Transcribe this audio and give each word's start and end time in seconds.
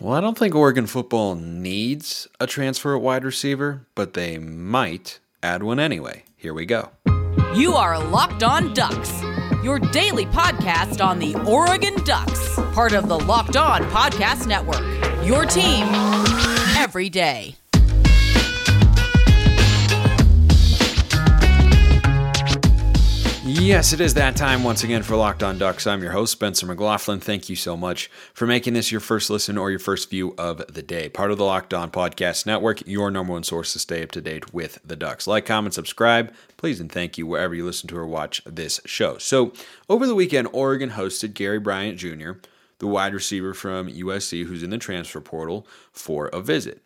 Well, 0.00 0.14
I 0.14 0.22
don't 0.22 0.38
think 0.38 0.54
Oregon 0.54 0.86
football 0.86 1.34
needs 1.34 2.26
a 2.40 2.46
transfer 2.46 2.96
at 2.96 3.02
wide 3.02 3.22
receiver, 3.22 3.86
but 3.94 4.14
they 4.14 4.38
might 4.38 5.18
add 5.42 5.62
one 5.62 5.78
anyway. 5.78 6.24
Here 6.36 6.54
we 6.54 6.64
go. 6.64 6.88
You 7.54 7.74
are 7.74 8.02
Locked 8.02 8.42
On 8.42 8.72
Ducks, 8.72 9.22
your 9.62 9.78
daily 9.78 10.24
podcast 10.24 11.04
on 11.04 11.18
the 11.18 11.34
Oregon 11.46 12.02
Ducks, 12.04 12.54
part 12.72 12.94
of 12.94 13.08
the 13.08 13.18
Locked 13.18 13.56
On 13.56 13.82
Podcast 13.90 14.46
Network. 14.46 14.80
Your 15.22 15.44
team 15.44 15.86
every 16.78 17.10
day. 17.10 17.56
Yes, 23.52 23.92
it 23.92 24.00
is 24.00 24.14
that 24.14 24.36
time 24.36 24.62
once 24.62 24.84
again 24.84 25.02
for 25.02 25.16
Locked 25.16 25.42
On 25.42 25.58
Ducks. 25.58 25.84
I'm 25.84 26.04
your 26.04 26.12
host, 26.12 26.30
Spencer 26.30 26.66
McLaughlin. 26.66 27.18
Thank 27.18 27.48
you 27.48 27.56
so 27.56 27.76
much 27.76 28.08
for 28.32 28.46
making 28.46 28.74
this 28.74 28.92
your 28.92 29.00
first 29.00 29.28
listen 29.28 29.58
or 29.58 29.70
your 29.70 29.80
first 29.80 30.08
view 30.08 30.36
of 30.38 30.62
the 30.72 30.82
day. 30.82 31.08
Part 31.08 31.32
of 31.32 31.38
the 31.38 31.44
Locked 31.44 31.74
On 31.74 31.90
Podcast 31.90 32.46
Network, 32.46 32.86
your 32.86 33.10
number 33.10 33.32
one 33.32 33.42
source 33.42 33.72
to 33.72 33.80
stay 33.80 34.04
up 34.04 34.12
to 34.12 34.20
date 34.20 34.54
with 34.54 34.78
the 34.84 34.94
Ducks. 34.94 35.26
Like, 35.26 35.46
comment, 35.46 35.74
subscribe, 35.74 36.32
please, 36.58 36.78
and 36.78 36.92
thank 36.92 37.18
you 37.18 37.26
wherever 37.26 37.52
you 37.52 37.64
listen 37.64 37.88
to 37.88 37.96
or 37.96 38.06
watch 38.06 38.40
this 38.46 38.80
show. 38.86 39.18
So, 39.18 39.52
over 39.88 40.06
the 40.06 40.14
weekend, 40.14 40.46
Oregon 40.52 40.90
hosted 40.90 41.34
Gary 41.34 41.58
Bryant 41.58 41.98
Jr., 41.98 42.34
the 42.78 42.86
wide 42.86 43.14
receiver 43.14 43.52
from 43.52 43.88
USC 43.88 44.46
who's 44.46 44.62
in 44.62 44.70
the 44.70 44.78
transfer 44.78 45.20
portal, 45.20 45.66
for 45.90 46.28
a 46.28 46.40
visit. 46.40 46.82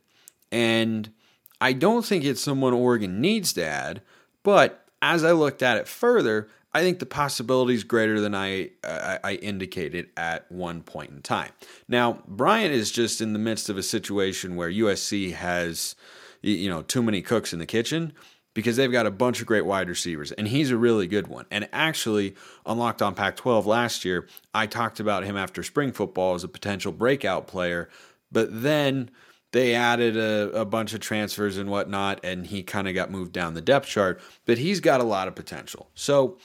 And 0.50 1.12
I 1.60 1.74
don't 1.74 2.06
think 2.06 2.24
it's 2.24 2.40
someone 2.40 2.72
Oregon 2.72 3.20
needs 3.20 3.52
to 3.52 3.64
add, 3.66 4.00
but 4.42 4.83
as 5.04 5.22
I 5.22 5.32
looked 5.32 5.62
at 5.62 5.76
it 5.76 5.86
further, 5.86 6.48
I 6.72 6.80
think 6.80 6.98
the 6.98 7.06
possibility 7.06 7.74
is 7.74 7.84
greater 7.84 8.20
than 8.20 8.34
I, 8.34 8.70
I, 8.82 9.18
I 9.22 9.34
indicated 9.34 10.08
at 10.16 10.50
one 10.50 10.80
point 10.80 11.10
in 11.10 11.20
time. 11.20 11.50
Now, 11.88 12.22
Bryant 12.26 12.72
is 12.72 12.90
just 12.90 13.20
in 13.20 13.34
the 13.34 13.38
midst 13.38 13.68
of 13.68 13.76
a 13.76 13.82
situation 13.82 14.56
where 14.56 14.70
USC 14.70 15.34
has, 15.34 15.94
you 16.40 16.70
know, 16.70 16.80
too 16.80 17.02
many 17.02 17.20
cooks 17.20 17.52
in 17.52 17.58
the 17.58 17.66
kitchen 17.66 18.14
because 18.54 18.76
they've 18.76 18.90
got 18.90 19.04
a 19.04 19.10
bunch 19.10 19.40
of 19.40 19.46
great 19.46 19.66
wide 19.66 19.90
receivers, 19.90 20.32
and 20.32 20.48
he's 20.48 20.70
a 20.70 20.76
really 20.76 21.06
good 21.06 21.26
one. 21.26 21.44
And 21.50 21.68
actually, 21.70 22.34
on 22.64 22.78
Locked 22.78 23.02
On 23.02 23.14
Pac 23.14 23.36
12 23.36 23.66
last 23.66 24.06
year, 24.06 24.26
I 24.54 24.66
talked 24.66 25.00
about 25.00 25.24
him 25.24 25.36
after 25.36 25.62
spring 25.62 25.92
football 25.92 26.34
as 26.34 26.44
a 26.44 26.48
potential 26.48 26.92
breakout 26.92 27.46
player, 27.46 27.90
but 28.32 28.62
then 28.62 29.10
they 29.54 29.72
added 29.72 30.16
a, 30.16 30.50
a 30.50 30.64
bunch 30.64 30.94
of 30.94 31.00
transfers 31.00 31.56
and 31.58 31.70
whatnot, 31.70 32.18
and 32.24 32.44
he 32.48 32.64
kind 32.64 32.88
of 32.88 32.94
got 32.94 33.12
moved 33.12 33.30
down 33.30 33.54
the 33.54 33.60
depth 33.60 33.86
chart. 33.86 34.20
But 34.46 34.58
he's 34.58 34.80
got 34.80 35.00
a 35.00 35.04
lot 35.04 35.28
of 35.28 35.36
potential. 35.36 35.90
So 35.94 36.38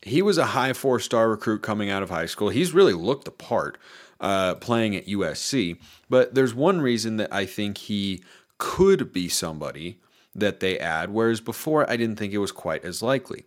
he 0.00 0.22
was 0.22 0.38
a 0.38 0.46
high 0.46 0.74
four 0.74 1.00
star 1.00 1.28
recruit 1.28 1.62
coming 1.62 1.90
out 1.90 2.04
of 2.04 2.10
high 2.10 2.26
school. 2.26 2.50
He's 2.50 2.72
really 2.72 2.92
looked 2.92 3.24
the 3.24 3.32
part 3.32 3.78
uh, 4.20 4.54
playing 4.54 4.94
at 4.94 5.06
USC. 5.06 5.80
But 6.08 6.36
there's 6.36 6.54
one 6.54 6.80
reason 6.80 7.16
that 7.16 7.32
I 7.32 7.46
think 7.46 7.78
he 7.78 8.22
could 8.58 9.12
be 9.12 9.28
somebody 9.28 9.98
that 10.36 10.60
they 10.60 10.78
add, 10.78 11.10
whereas 11.10 11.40
before 11.40 11.90
I 11.90 11.96
didn't 11.96 12.16
think 12.16 12.32
it 12.32 12.38
was 12.38 12.52
quite 12.52 12.84
as 12.84 13.02
likely. 13.02 13.44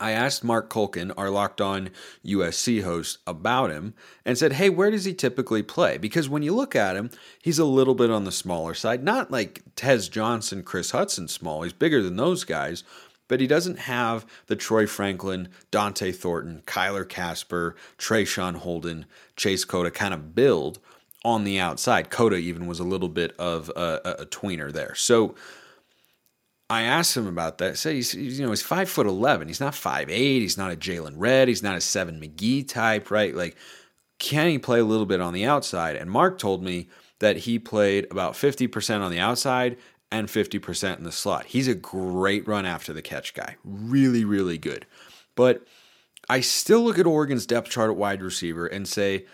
I 0.00 0.10
asked 0.12 0.44
Mark 0.44 0.70
Kulkin, 0.70 1.12
our 1.16 1.30
Locked 1.30 1.60
On 1.60 1.90
USC 2.24 2.82
host, 2.82 3.18
about 3.26 3.70
him 3.70 3.94
and 4.24 4.36
said, 4.36 4.54
Hey, 4.54 4.68
where 4.68 4.90
does 4.90 5.04
he 5.04 5.14
typically 5.14 5.62
play? 5.62 5.98
Because 5.98 6.28
when 6.28 6.42
you 6.42 6.54
look 6.54 6.74
at 6.74 6.96
him, 6.96 7.10
he's 7.40 7.58
a 7.58 7.64
little 7.64 7.94
bit 7.94 8.10
on 8.10 8.24
the 8.24 8.32
smaller 8.32 8.74
side. 8.74 9.02
Not 9.04 9.30
like 9.30 9.62
Tez 9.76 10.08
Johnson, 10.08 10.62
Chris 10.62 10.90
Hudson 10.90 11.28
small. 11.28 11.62
He's 11.62 11.72
bigger 11.72 12.02
than 12.02 12.16
those 12.16 12.44
guys, 12.44 12.84
but 13.28 13.40
he 13.40 13.46
doesn't 13.46 13.80
have 13.80 14.26
the 14.46 14.56
Troy 14.56 14.86
Franklin, 14.86 15.48
Dont'e 15.70 16.14
Thornton, 16.14 16.62
Kyler 16.66 17.08
Kasper, 17.08 17.76
Traeshon 17.98 18.56
Holden, 18.56 19.06
Chase 19.36 19.64
Cota 19.64 19.90
kind 19.90 20.12
of 20.12 20.34
build 20.34 20.78
on 21.24 21.44
the 21.44 21.58
outside. 21.58 22.10
Cota 22.10 22.36
even 22.36 22.66
was 22.66 22.80
a 22.80 22.84
little 22.84 23.08
bit 23.08 23.34
of 23.38 23.70
a, 23.74 24.00
a, 24.04 24.10
a 24.22 24.26
tweener 24.26 24.70
there. 24.72 24.94
So, 24.94 25.34
I 26.70 26.82
asked 26.82 27.16
him 27.16 27.26
about 27.26 27.58
that. 27.58 27.76
Say 27.76 27.96
he's, 27.96 28.14
you 28.14 28.42
know 28.42 28.50
he's 28.50 28.62
five 28.62 28.88
foot 28.88 29.06
eleven. 29.06 29.48
He's 29.48 29.60
not 29.60 29.74
five 29.74 30.08
eight. 30.08 30.40
He's 30.40 30.56
not 30.56 30.72
a 30.72 30.76
Jaylon 30.76 31.14
Redd. 31.16 31.48
He's 31.48 31.62
not 31.62 31.76
a 31.76 31.80
Seven 31.80 32.20
McGee 32.20 32.66
type, 32.66 33.10
right? 33.10 33.34
Like, 33.34 33.56
can 34.18 34.48
he 34.48 34.58
play 34.58 34.80
a 34.80 34.84
little 34.84 35.06
bit 35.06 35.20
on 35.20 35.34
the 35.34 35.44
outside? 35.44 35.96
And 35.96 36.10
Mark 36.10 36.38
told 36.38 36.62
me 36.62 36.88
that 37.18 37.36
he 37.38 37.58
played 37.58 38.06
about 38.10 38.34
fifty 38.34 38.66
percent 38.66 39.02
on 39.02 39.10
the 39.10 39.20
outside 39.20 39.76
and 40.10 40.30
fifty 40.30 40.58
percent 40.58 40.98
in 40.98 41.04
the 41.04 41.12
slot. 41.12 41.46
He's 41.46 41.68
a 41.68 41.74
great 41.74 42.48
run 42.48 42.64
after 42.64 42.92
the 42.92 43.02
catch 43.02 43.34
guy. 43.34 43.56
Really, 43.64 44.24
really 44.24 44.58
good. 44.58 44.86
But 45.34 45.66
I 46.28 46.40
still 46.40 46.80
look 46.80 46.98
at 46.98 47.06
Oregon's 47.06 47.46
depth 47.46 47.68
chart 47.68 47.90
at 47.90 47.96
wide 47.96 48.22
receiver 48.22 48.66
and 48.66 48.88
say. 48.88 49.26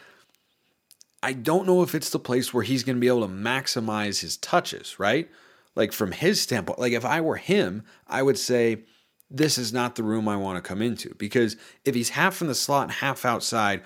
I 1.23 1.35
don't 1.35 1.67
know 1.67 1.83
if 1.83 1.95
it's 1.95 2.09
the 2.09 2.19
place 2.19 2.55
where 2.55 2.65
he's 2.65 2.83
going 2.83 2.97
to 2.97 3.01
be 3.01 3.07
able 3.07 3.29
to 3.29 3.33
maximize 3.33 4.23
his 4.23 4.39
touches, 4.39 4.99
right? 4.99 5.29
Like 5.77 5.93
from 5.93 6.13
his 6.13 6.41
standpoint, 6.41 6.79
like 6.79 6.93
if 6.93 7.05
I 7.05 7.21
were 7.21 7.37
him, 7.37 7.83
I 8.07 8.23
would 8.23 8.39
say, 8.39 8.85
this 9.31 9.59
is 9.59 9.73
not 9.73 9.95
the 9.95 10.03
room 10.03 10.29
I 10.29 10.37
want 10.37 10.57
to 10.57 10.69
come 10.69 10.83
into. 10.83 11.15
Because 11.15 11.57
if 11.85 11.95
he's 11.95 12.11
half 12.11 12.41
in 12.41 12.49
the 12.49 12.55
slot 12.55 12.85
and 12.85 12.93
half 12.93 13.25
outside, 13.25 13.83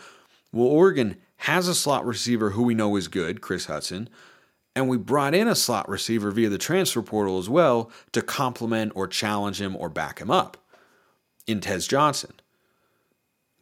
well, 0.52 0.66
Oregon 0.66 1.16
has 1.36 1.68
a 1.68 1.74
slot 1.74 2.06
receiver 2.06 2.50
who 2.50 2.62
we 2.62 2.74
know 2.74 2.96
is 2.96 3.08
good, 3.08 3.40
Chris 3.40 3.66
Hudson, 3.66 4.08
and 4.74 4.88
we 4.88 4.96
brought 4.96 5.34
in 5.34 5.46
a 5.46 5.54
slot 5.54 5.88
receiver 5.88 6.30
via 6.30 6.48
the 6.48 6.58
transfer 6.58 7.02
portal 7.02 7.38
as 7.38 7.48
well 7.48 7.90
to 8.12 8.22
complement 8.22 8.92
or 8.94 9.06
challenge 9.06 9.60
him 9.60 9.76
or 9.76 9.88
back 9.88 10.20
him 10.20 10.30
up 10.30 10.56
in 11.46 11.60
Tez 11.60 11.86
Johnson. 11.86 12.32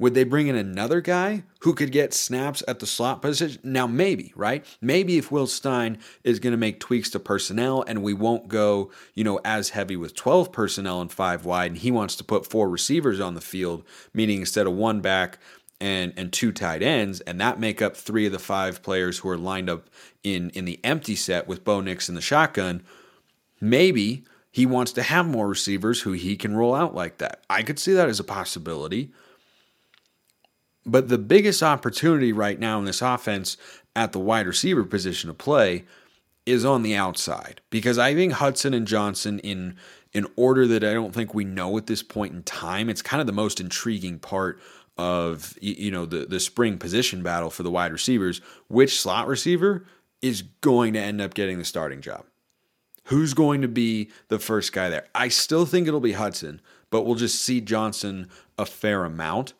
Would 0.02 0.14
they 0.14 0.24
bring 0.24 0.48
in 0.48 0.56
another 0.56 1.00
guy 1.00 1.44
who 1.60 1.74
could 1.74 1.92
get 1.92 2.12
snaps 2.12 2.60
at 2.66 2.80
the 2.80 2.88
slot 2.88 3.22
position? 3.22 3.60
Now, 3.62 3.86
maybe, 3.86 4.32
right? 4.34 4.66
Maybe 4.80 5.16
if 5.16 5.30
Will 5.30 5.46
Stein 5.46 5.96
is 6.24 6.40
going 6.40 6.50
to 6.50 6.56
make 6.56 6.80
tweaks 6.80 7.08
to 7.10 7.20
personnel 7.20 7.84
and 7.86 8.02
we 8.02 8.12
won't 8.12 8.48
go, 8.48 8.90
you 9.14 9.22
know, 9.22 9.38
as 9.44 9.68
heavy 9.68 9.94
with 9.94 10.16
12 10.16 10.50
personnel 10.50 11.00
and 11.00 11.12
five 11.12 11.44
wide, 11.44 11.70
and 11.70 11.78
he 11.78 11.92
wants 11.92 12.16
to 12.16 12.24
put 12.24 12.50
four 12.50 12.68
receivers 12.68 13.20
on 13.20 13.34
the 13.34 13.40
field, 13.40 13.84
meaning 14.12 14.40
instead 14.40 14.66
of 14.66 14.72
one 14.72 15.00
back 15.00 15.38
and 15.80 16.12
and 16.16 16.32
two 16.32 16.50
tight 16.50 16.82
ends, 16.82 17.20
and 17.20 17.40
that 17.40 17.60
make 17.60 17.80
up 17.80 17.96
three 17.96 18.26
of 18.26 18.32
the 18.32 18.40
five 18.40 18.82
players 18.82 19.19
who 19.19 19.28
are 19.28 19.38
lined 19.38 19.70
up 19.70 19.88
in 20.24 20.50
in 20.50 20.64
the 20.64 20.80
empty 20.82 21.14
set 21.14 21.46
with 21.46 21.62
Bo 21.62 21.80
Nix 21.80 22.08
in 22.08 22.16
the 22.16 22.20
shotgun. 22.20 22.82
Maybe 23.60 24.24
he 24.50 24.66
wants 24.66 24.90
to 24.94 25.02
have 25.04 25.28
more 25.28 25.46
receivers 25.46 26.00
who 26.00 26.10
he 26.10 26.34
can 26.34 26.56
roll 26.56 26.74
out 26.74 26.92
like 26.92 27.19
that. 27.19 27.44
I 27.48 27.62
could 27.62 27.78
see 27.78 27.92
that 27.92 28.08
as 28.08 28.19
a 28.19 28.24
possibility. 28.24 29.12
But 30.84 31.09
the 31.09 31.19
biggest 31.19 31.62
opportunity 31.62 32.32
right 32.32 32.59
now 32.59 32.78
in 32.78 32.84
this 32.84 33.03
offense 33.03 33.56
at 33.94 34.12
the 34.12 34.19
wide 34.19 34.47
receiver 34.47 34.84
position 34.84 35.28
to 35.28 35.34
play 35.34 35.84
is 36.44 36.65
on 36.65 36.82
the 36.82 36.94
outside 36.94 37.60
because 37.70 37.98
I 37.98 38.15
think 38.15 38.32
Hudson 38.34 38.75
and 38.75 38.87
Johnson 38.87 39.38
in 39.41 39.76
in 40.12 40.26
order 40.37 40.66
that 40.66 40.84
I 40.84 40.93
don't 40.93 41.15
think 41.15 41.34
we 41.34 41.44
know 41.44 41.78
at 41.78 41.87
this 41.87 42.03
point 42.03 42.34
in 42.34 42.43
time. 42.43 42.91
It's 42.91 43.00
kind 43.00 43.20
of 43.20 43.26
the 43.26 43.32
most 43.32 43.60
intriguing 43.60 44.19
part 44.19 44.60
of 44.98 45.56
you 45.60 45.91
know 45.91 46.04
the 46.04 46.26
the 46.26 46.41
spring 46.41 46.78
position 46.78 47.22
battle 47.22 47.50
for 47.50 47.62
the 47.62 47.70
wide 47.70 47.93
receivers. 47.93 48.41
Which 48.69 49.00
slot 49.00 49.28
receiver 49.28 49.87
is 50.20 50.43
going 50.60 50.93
to 50.94 51.00
end 51.00 51.20
up 51.20 51.34
getting 51.34 51.59
the 51.59 51.64
starting 51.64 52.00
job? 52.00 52.25
Who's 53.06 53.34
going 53.34 53.62
to 53.62 53.69
be 53.69 54.10
the 54.28 54.38
first 54.38 54.72
guy 54.72 54.88
there? 54.88 55.06
I 55.14 55.28
still 55.28 55.66
think 55.66 55.88
it'll 55.88 56.00
be 56.00 56.12
Hudson, 56.12 56.60
but 56.91 57.03
we'll 57.03 57.16
just 57.16 57.41
see 57.41 57.60
Johnson 57.60 58.28
a 58.59 58.66
fair 58.66 59.04
amount. 59.04 59.54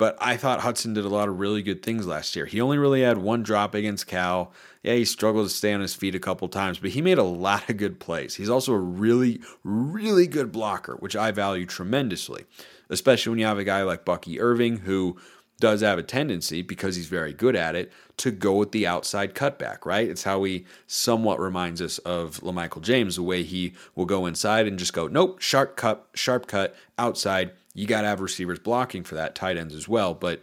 But 0.00 0.16
I 0.18 0.38
thought 0.38 0.60
Hudson 0.60 0.94
did 0.94 1.04
a 1.04 1.10
lot 1.10 1.28
of 1.28 1.38
really 1.38 1.62
good 1.62 1.82
things 1.82 2.06
last 2.06 2.34
year. 2.34 2.46
He 2.46 2.58
only 2.58 2.78
really 2.78 3.02
had 3.02 3.18
one 3.18 3.42
drop 3.42 3.74
against 3.74 4.06
Cal. 4.06 4.50
Yeah, 4.82 4.94
he 4.94 5.04
struggled 5.04 5.46
to 5.46 5.54
stay 5.54 5.74
on 5.74 5.82
his 5.82 5.94
feet 5.94 6.14
a 6.14 6.18
couple 6.18 6.48
times, 6.48 6.78
but 6.78 6.88
he 6.88 7.02
made 7.02 7.18
a 7.18 7.22
lot 7.22 7.68
of 7.68 7.76
good 7.76 8.00
plays. 8.00 8.36
He's 8.36 8.48
also 8.48 8.72
a 8.72 8.78
really, 8.78 9.42
really 9.62 10.26
good 10.26 10.52
blocker, 10.52 10.96
which 11.00 11.14
I 11.14 11.32
value 11.32 11.66
tremendously, 11.66 12.46
especially 12.88 13.28
when 13.28 13.40
you 13.40 13.44
have 13.44 13.58
a 13.58 13.62
guy 13.64 13.82
like 13.82 14.06
Bucky 14.06 14.40
Irving 14.40 14.78
who 14.78 15.18
does 15.60 15.82
have 15.82 15.98
a 15.98 16.02
tendency, 16.02 16.62
because 16.62 16.96
he's 16.96 17.08
very 17.08 17.34
good 17.34 17.54
at 17.54 17.76
it, 17.76 17.92
to 18.16 18.30
go 18.30 18.54
with 18.54 18.72
the 18.72 18.86
outside 18.86 19.34
cutback, 19.34 19.84
right? 19.84 20.08
It's 20.08 20.22
how 20.22 20.42
he 20.44 20.64
somewhat 20.86 21.38
reminds 21.38 21.82
us 21.82 21.98
of 21.98 22.40
LaMichael 22.40 22.80
James, 22.80 23.16
the 23.16 23.22
way 23.22 23.42
he 23.42 23.74
will 23.94 24.06
go 24.06 24.24
inside 24.24 24.66
and 24.66 24.78
just 24.78 24.94
go, 24.94 25.08
nope, 25.08 25.42
sharp 25.42 25.76
cut, 25.76 26.08
sharp 26.14 26.46
cut, 26.46 26.74
outside, 26.96 27.50
you 27.80 27.86
got 27.86 28.02
to 28.02 28.08
have 28.08 28.20
receivers 28.20 28.58
blocking 28.58 29.04
for 29.04 29.14
that, 29.14 29.34
tight 29.34 29.56
ends 29.56 29.74
as 29.74 29.88
well. 29.88 30.14
But 30.14 30.40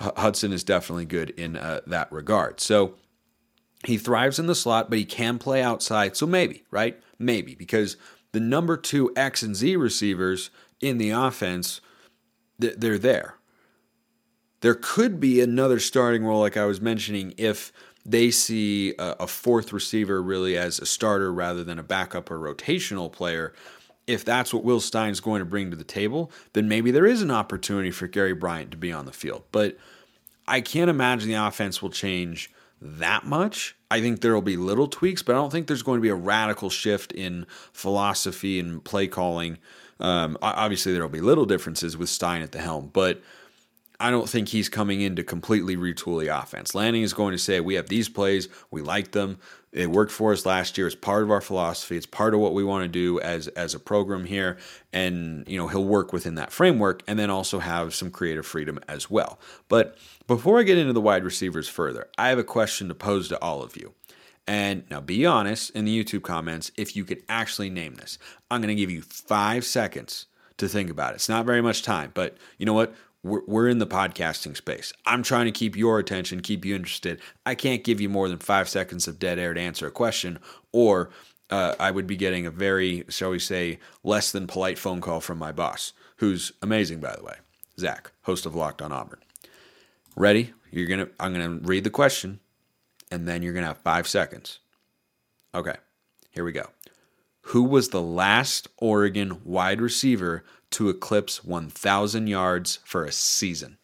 Hudson 0.00 0.52
is 0.52 0.64
definitely 0.64 1.04
good 1.04 1.30
in 1.30 1.56
uh, 1.56 1.80
that 1.86 2.10
regard. 2.10 2.60
So 2.60 2.94
he 3.86 3.96
thrives 3.96 4.38
in 4.38 4.46
the 4.46 4.54
slot, 4.54 4.90
but 4.90 4.98
he 4.98 5.04
can 5.04 5.38
play 5.38 5.62
outside. 5.62 6.16
So 6.16 6.26
maybe, 6.26 6.64
right? 6.70 7.00
Maybe 7.18 7.54
because 7.54 7.96
the 8.32 8.40
number 8.40 8.76
two 8.76 9.12
X 9.14 9.42
and 9.42 9.54
Z 9.54 9.76
receivers 9.76 10.50
in 10.80 10.98
the 10.98 11.10
offense, 11.10 11.80
they're 12.58 12.98
there. 12.98 13.36
There 14.60 14.74
could 14.74 15.20
be 15.20 15.40
another 15.40 15.78
starting 15.78 16.24
role, 16.24 16.40
like 16.40 16.56
I 16.56 16.66
was 16.66 16.80
mentioning, 16.80 17.34
if 17.38 17.72
they 18.04 18.30
see 18.30 18.94
a 18.98 19.26
fourth 19.26 19.72
receiver 19.72 20.22
really 20.22 20.56
as 20.56 20.78
a 20.78 20.86
starter 20.86 21.32
rather 21.32 21.62
than 21.62 21.78
a 21.78 21.82
backup 21.82 22.30
or 22.30 22.38
rotational 22.38 23.12
player 23.12 23.52
if 24.10 24.24
that's 24.24 24.52
what 24.52 24.64
Will 24.64 24.80
Stein's 24.80 25.20
going 25.20 25.38
to 25.38 25.44
bring 25.44 25.70
to 25.70 25.76
the 25.76 25.84
table, 25.84 26.30
then 26.52 26.68
maybe 26.68 26.90
there 26.90 27.06
is 27.06 27.22
an 27.22 27.30
opportunity 27.30 27.90
for 27.90 28.06
Gary 28.06 28.34
Bryant 28.34 28.70
to 28.72 28.76
be 28.76 28.92
on 28.92 29.06
the 29.06 29.12
field. 29.12 29.44
But 29.52 29.76
I 30.48 30.60
can't 30.60 30.90
imagine 30.90 31.28
the 31.28 31.34
offense 31.46 31.80
will 31.80 31.90
change 31.90 32.50
that 32.80 33.24
much. 33.24 33.76
I 33.90 34.00
think 34.00 34.20
there 34.20 34.34
will 34.34 34.42
be 34.42 34.56
little 34.56 34.88
tweaks, 34.88 35.22
but 35.22 35.34
I 35.34 35.38
don't 35.38 35.50
think 35.50 35.66
there's 35.66 35.82
going 35.82 35.98
to 35.98 36.02
be 36.02 36.08
a 36.08 36.14
radical 36.14 36.70
shift 36.70 37.12
in 37.12 37.46
philosophy 37.72 38.58
and 38.58 38.82
play 38.84 39.06
calling. 39.06 39.58
Um, 40.00 40.36
obviously, 40.42 40.92
there 40.92 41.02
will 41.02 41.08
be 41.08 41.20
little 41.20 41.44
differences 41.44 41.96
with 41.96 42.08
Stein 42.08 42.42
at 42.42 42.52
the 42.52 42.60
helm, 42.60 42.90
but 42.92 43.22
I 44.00 44.10
don't 44.10 44.28
think 44.28 44.48
he's 44.48 44.70
coming 44.70 45.02
in 45.02 45.14
to 45.16 45.22
completely 45.22 45.76
retool 45.76 46.20
the 46.20 46.28
offense. 46.28 46.74
Lanning 46.74 47.02
is 47.02 47.12
going 47.12 47.32
to 47.32 47.38
say, 47.38 47.60
We 47.60 47.74
have 47.74 47.88
these 47.88 48.08
plays, 48.08 48.48
we 48.70 48.80
like 48.80 49.12
them. 49.12 49.38
It 49.72 49.90
worked 49.90 50.10
for 50.10 50.32
us 50.32 50.44
last 50.44 50.76
year. 50.76 50.86
It's 50.88 50.96
part 50.96 51.22
of 51.22 51.30
our 51.30 51.40
philosophy. 51.40 51.96
It's 51.96 52.06
part 52.06 52.34
of 52.34 52.40
what 52.40 52.54
we 52.54 52.64
want 52.64 52.82
to 52.82 52.88
do 52.88 53.20
as 53.20 53.46
as 53.48 53.74
a 53.74 53.78
program 53.78 54.24
here. 54.24 54.58
And 54.92 55.46
you 55.46 55.56
know 55.56 55.68
he'll 55.68 55.84
work 55.84 56.12
within 56.12 56.34
that 56.36 56.50
framework, 56.52 57.02
and 57.06 57.18
then 57.18 57.30
also 57.30 57.60
have 57.60 57.94
some 57.94 58.10
creative 58.10 58.46
freedom 58.46 58.80
as 58.88 59.08
well. 59.10 59.38
But 59.68 59.96
before 60.26 60.58
I 60.58 60.64
get 60.64 60.78
into 60.78 60.92
the 60.92 61.00
wide 61.00 61.24
receivers 61.24 61.68
further, 61.68 62.08
I 62.18 62.28
have 62.28 62.38
a 62.38 62.44
question 62.44 62.88
to 62.88 62.94
pose 62.94 63.28
to 63.28 63.40
all 63.40 63.62
of 63.62 63.76
you. 63.76 63.94
And 64.46 64.82
now 64.90 65.00
be 65.00 65.24
honest 65.26 65.70
in 65.70 65.84
the 65.84 66.04
YouTube 66.04 66.22
comments 66.22 66.72
if 66.76 66.96
you 66.96 67.04
could 67.04 67.22
actually 67.28 67.70
name 67.70 67.94
this. 67.94 68.18
I'm 68.50 68.60
going 68.60 68.74
to 68.74 68.80
give 68.80 68.90
you 68.90 69.02
five 69.02 69.64
seconds 69.64 70.26
to 70.56 70.68
think 70.68 70.90
about 70.90 71.12
it. 71.12 71.16
It's 71.16 71.28
not 71.28 71.46
very 71.46 71.62
much 71.62 71.82
time, 71.82 72.10
but 72.14 72.36
you 72.58 72.66
know 72.66 72.72
what? 72.72 72.94
We're, 73.22 73.42
we're 73.46 73.68
in 73.68 73.78
the 73.78 73.86
podcasting 73.86 74.56
space. 74.56 74.92
I'm 75.06 75.22
trying 75.22 75.46
to 75.46 75.52
keep 75.52 75.76
your 75.76 75.98
attention, 75.98 76.40
keep 76.40 76.64
you 76.64 76.74
interested. 76.74 77.20
I 77.44 77.54
can't 77.54 77.84
give 77.84 78.00
you 78.00 78.08
more 78.08 78.28
than 78.28 78.38
five 78.38 78.68
seconds 78.68 79.06
of 79.08 79.18
dead 79.18 79.38
air 79.38 79.54
to 79.54 79.60
answer 79.60 79.86
a 79.86 79.90
question, 79.90 80.38
or 80.72 81.10
uh, 81.50 81.74
I 81.78 81.90
would 81.90 82.06
be 82.06 82.16
getting 82.16 82.46
a 82.46 82.50
very, 82.50 83.04
shall 83.08 83.30
we 83.30 83.38
say, 83.38 83.78
less 84.04 84.32
than 84.32 84.46
polite 84.46 84.78
phone 84.78 85.00
call 85.00 85.20
from 85.20 85.38
my 85.38 85.52
boss, 85.52 85.92
who's 86.16 86.52
amazing, 86.62 87.00
by 87.00 87.14
the 87.16 87.24
way, 87.24 87.36
Zach, 87.78 88.12
host 88.22 88.46
of 88.46 88.54
Locked 88.54 88.82
on 88.82 88.92
Auburn. 88.92 89.20
Ready? 90.16 90.52
You're 90.70 90.86
gonna. 90.86 91.08
I'm 91.18 91.32
gonna 91.32 91.58
read 91.62 91.84
the 91.84 91.90
question, 91.90 92.38
and 93.10 93.26
then 93.26 93.42
you're 93.42 93.52
gonna 93.52 93.66
have 93.66 93.78
five 93.78 94.06
seconds. 94.06 94.60
Okay, 95.54 95.74
here 96.30 96.44
we 96.44 96.52
go. 96.52 96.68
Who 97.42 97.64
was 97.64 97.88
the 97.88 98.02
last 98.02 98.68
Oregon 98.78 99.40
wide 99.44 99.80
receiver 99.80 100.44
to 100.70 100.88
eclipse 100.88 101.44
1,000 101.44 102.28
yards 102.28 102.78
for 102.84 103.04
a 103.04 103.12
season. 103.12 103.76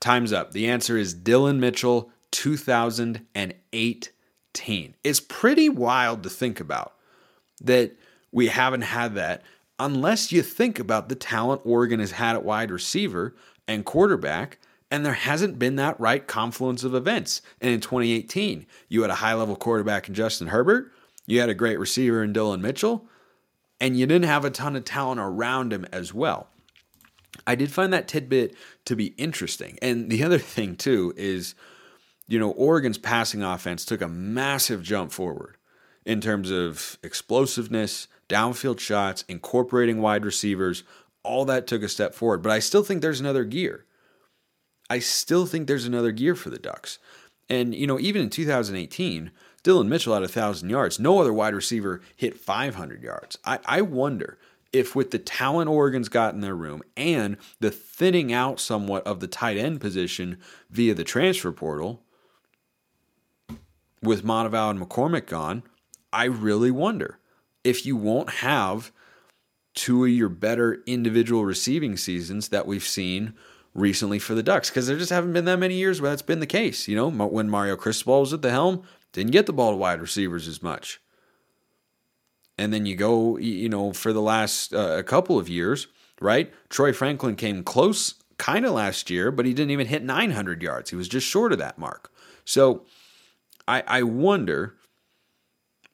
Time's 0.00 0.32
up. 0.32 0.52
The 0.52 0.68
answer 0.68 0.96
is 0.98 1.14
Dillon 1.14 1.58
Mitchell, 1.60 2.10
2018. 2.32 4.94
It's 5.04 5.20
pretty 5.20 5.68
wild 5.68 6.24
to 6.24 6.30
think 6.30 6.58
about 6.60 6.94
that 7.60 7.96
we 8.32 8.48
haven't 8.48 8.82
had 8.82 9.14
that 9.14 9.44
unless 9.78 10.32
you 10.32 10.42
think 10.42 10.80
about 10.80 11.08
the 11.08 11.14
talent 11.14 11.62
Oregon 11.64 12.00
has 12.00 12.10
had 12.12 12.36
at 12.36 12.44
wide 12.44 12.70
receiver 12.70 13.34
and 13.68 13.84
quarterback, 13.84 14.58
and 14.92 15.04
there 15.04 15.14
hasn't 15.14 15.58
been 15.58 15.74
that 15.76 15.98
right 15.98 16.24
confluence 16.24 16.84
of 16.84 16.94
events. 16.94 17.42
And 17.60 17.72
in 17.72 17.80
2018, 17.80 18.66
you 18.88 19.02
had 19.02 19.10
a 19.10 19.16
high 19.16 19.34
level 19.34 19.56
quarterback 19.56 20.06
in 20.08 20.14
Justin 20.14 20.48
Herbert 20.48 20.92
you 21.26 21.40
had 21.40 21.48
a 21.48 21.54
great 21.54 21.78
receiver 21.78 22.22
in 22.22 22.32
Dillon 22.32 22.60
Mitchell, 22.60 23.06
and 23.80 23.96
you 23.96 24.06
didn't 24.06 24.28
have 24.28 24.44
a 24.44 24.50
ton 24.50 24.76
of 24.76 24.84
talent 24.84 25.20
around 25.20 25.72
him 25.72 25.86
as 25.92 26.12
well. 26.12 26.48
I 27.46 27.54
did 27.54 27.72
find 27.72 27.92
that 27.92 28.08
tidbit 28.08 28.54
to 28.84 28.96
be 28.96 29.06
interesting. 29.16 29.78
And 29.80 30.10
the 30.10 30.24
other 30.24 30.38
thing, 30.56 30.76
too, 30.76 31.14
is, 31.16 31.54
you 32.28 32.38
know, 32.38 32.50
Oregon's 32.50 32.98
passing 32.98 33.42
offense 33.42 33.84
took 33.84 34.00
a 34.00 34.08
massive 34.08 34.82
jump 34.82 35.12
forward 35.12 35.56
in 36.04 36.20
terms 36.20 36.50
of 36.50 36.98
explosiveness, 37.02 38.08
downfield 38.28 38.80
shots, 38.80 39.24
incorporating 39.28 40.00
wide 40.00 40.24
receivers. 40.24 40.82
All 41.22 41.44
that 41.44 41.68
took 41.68 41.82
a 41.82 41.88
step 41.88 42.14
forward. 42.14 42.42
But 42.42 42.50
I 42.50 42.58
still 42.58 42.82
think 42.82 43.00
there's 43.00 43.20
another 43.20 43.44
gear. 43.44 43.84
I 44.90 44.98
still 44.98 45.46
think 45.46 45.66
there's 45.66 45.86
another 45.86 46.12
gear 46.12 46.34
for 46.34 46.50
the 46.50 46.58
Ducks. 46.58 46.98
And, 47.48 47.74
you 47.74 47.86
know, 47.86 47.98
even 47.98 48.22
in 48.22 48.30
2018, 48.30 49.30
Dillon 49.62 49.88
Mitchell 49.88 50.14
had 50.14 50.22
1,000 50.22 50.70
yards. 50.70 50.98
No 50.98 51.18
other 51.18 51.32
wide 51.32 51.54
receiver 51.54 52.00
hit 52.16 52.38
500 52.38 53.02
yards. 53.02 53.38
I, 53.44 53.58
I 53.64 53.82
wonder 53.82 54.38
if, 54.72 54.96
with 54.96 55.10
the 55.10 55.18
talent 55.18 55.68
Oregon's 55.68 56.08
got 56.08 56.34
in 56.34 56.40
their 56.40 56.56
room 56.56 56.82
and 56.96 57.36
the 57.60 57.70
thinning 57.70 58.32
out 58.32 58.58
somewhat 58.58 59.06
of 59.06 59.20
the 59.20 59.26
tight 59.26 59.56
end 59.56 59.80
position 59.80 60.38
via 60.70 60.94
the 60.94 61.04
transfer 61.04 61.52
portal, 61.52 62.02
with 64.02 64.24
Monteval 64.24 64.70
and 64.70 64.80
McCormick 64.80 65.26
gone, 65.26 65.62
I 66.12 66.24
really 66.24 66.70
wonder 66.70 67.18
if 67.64 67.86
you 67.86 67.96
won't 67.96 68.30
have 68.30 68.90
two 69.74 70.04
of 70.04 70.10
your 70.10 70.28
better 70.28 70.82
individual 70.86 71.44
receiving 71.44 71.96
seasons 71.96 72.48
that 72.48 72.66
we've 72.66 72.84
seen 72.84 73.34
recently 73.74 74.18
for 74.18 74.34
the 74.34 74.42
Ducks 74.42 74.70
because 74.70 74.86
there 74.86 74.98
just 74.98 75.10
haven't 75.10 75.32
been 75.32 75.44
that 75.46 75.58
many 75.58 75.74
years 75.74 76.00
where 76.00 76.10
that's 76.10 76.22
been 76.22 76.40
the 76.40 76.46
case. 76.46 76.88
You 76.88 76.96
know, 76.96 77.08
when 77.08 77.48
Mario 77.48 77.76
Cristobal 77.76 78.20
was 78.20 78.32
at 78.32 78.42
the 78.42 78.50
helm, 78.50 78.82
didn't 79.12 79.32
get 79.32 79.46
the 79.46 79.52
ball 79.52 79.70
to 79.70 79.76
wide 79.76 80.00
receivers 80.00 80.48
as 80.48 80.62
much. 80.62 81.00
And 82.58 82.72
then 82.72 82.86
you 82.86 82.96
go, 82.96 83.38
you 83.38 83.68
know, 83.68 83.92
for 83.92 84.12
the 84.12 84.20
last 84.20 84.74
uh, 84.74 84.96
a 84.98 85.02
couple 85.02 85.38
of 85.38 85.48
years, 85.48 85.88
right? 86.20 86.52
Troy 86.68 86.92
Franklin 86.92 87.34
came 87.34 87.64
close 87.64 88.14
kind 88.38 88.66
of 88.66 88.72
last 88.72 89.10
year, 89.10 89.30
but 89.30 89.46
he 89.46 89.54
didn't 89.54 89.70
even 89.70 89.86
hit 89.86 90.02
900 90.02 90.62
yards. 90.62 90.90
He 90.90 90.96
was 90.96 91.08
just 91.08 91.26
short 91.26 91.52
of 91.52 91.58
that 91.58 91.78
mark. 91.78 92.12
So 92.44 92.84
I, 93.66 93.82
I 93.86 94.02
wonder, 94.02 94.76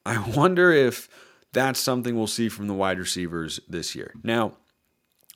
I 0.05 0.19
wonder 0.35 0.71
if 0.71 1.07
that's 1.53 1.79
something 1.79 2.15
we'll 2.15 2.27
see 2.27 2.49
from 2.49 2.67
the 2.67 2.73
wide 2.73 2.99
receivers 2.99 3.59
this 3.67 3.95
year. 3.95 4.13
Now, 4.23 4.53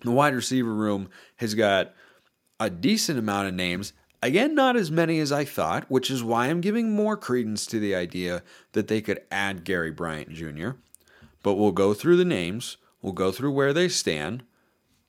the 0.03 0.11
wide 0.11 0.35
receiver 0.35 0.73
room 0.73 1.09
has 1.37 1.55
got 1.55 1.93
a 2.63 2.69
decent 2.69 3.19
amount 3.19 3.47
of 3.47 3.53
names 3.53 3.93
Again, 4.23 4.55
not 4.55 4.77
as 4.77 4.89
many 4.89 5.19
as 5.19 5.33
I 5.33 5.43
thought, 5.43 5.83
which 5.89 6.09
is 6.09 6.23
why 6.23 6.47
I'm 6.47 6.61
giving 6.61 6.95
more 6.95 7.17
credence 7.17 7.65
to 7.65 7.77
the 7.77 7.93
idea 7.93 8.41
that 8.71 8.87
they 8.87 9.01
could 9.01 9.19
add 9.29 9.65
Gary 9.65 9.91
Bryant 9.91 10.29
Jr. 10.29 10.69
But 11.43 11.55
we'll 11.55 11.73
go 11.73 11.93
through 11.93 12.15
the 12.15 12.23
names, 12.23 12.77
we'll 13.01 13.11
go 13.11 13.33
through 13.33 13.51
where 13.51 13.73
they 13.73 13.89
stand, 13.89 14.43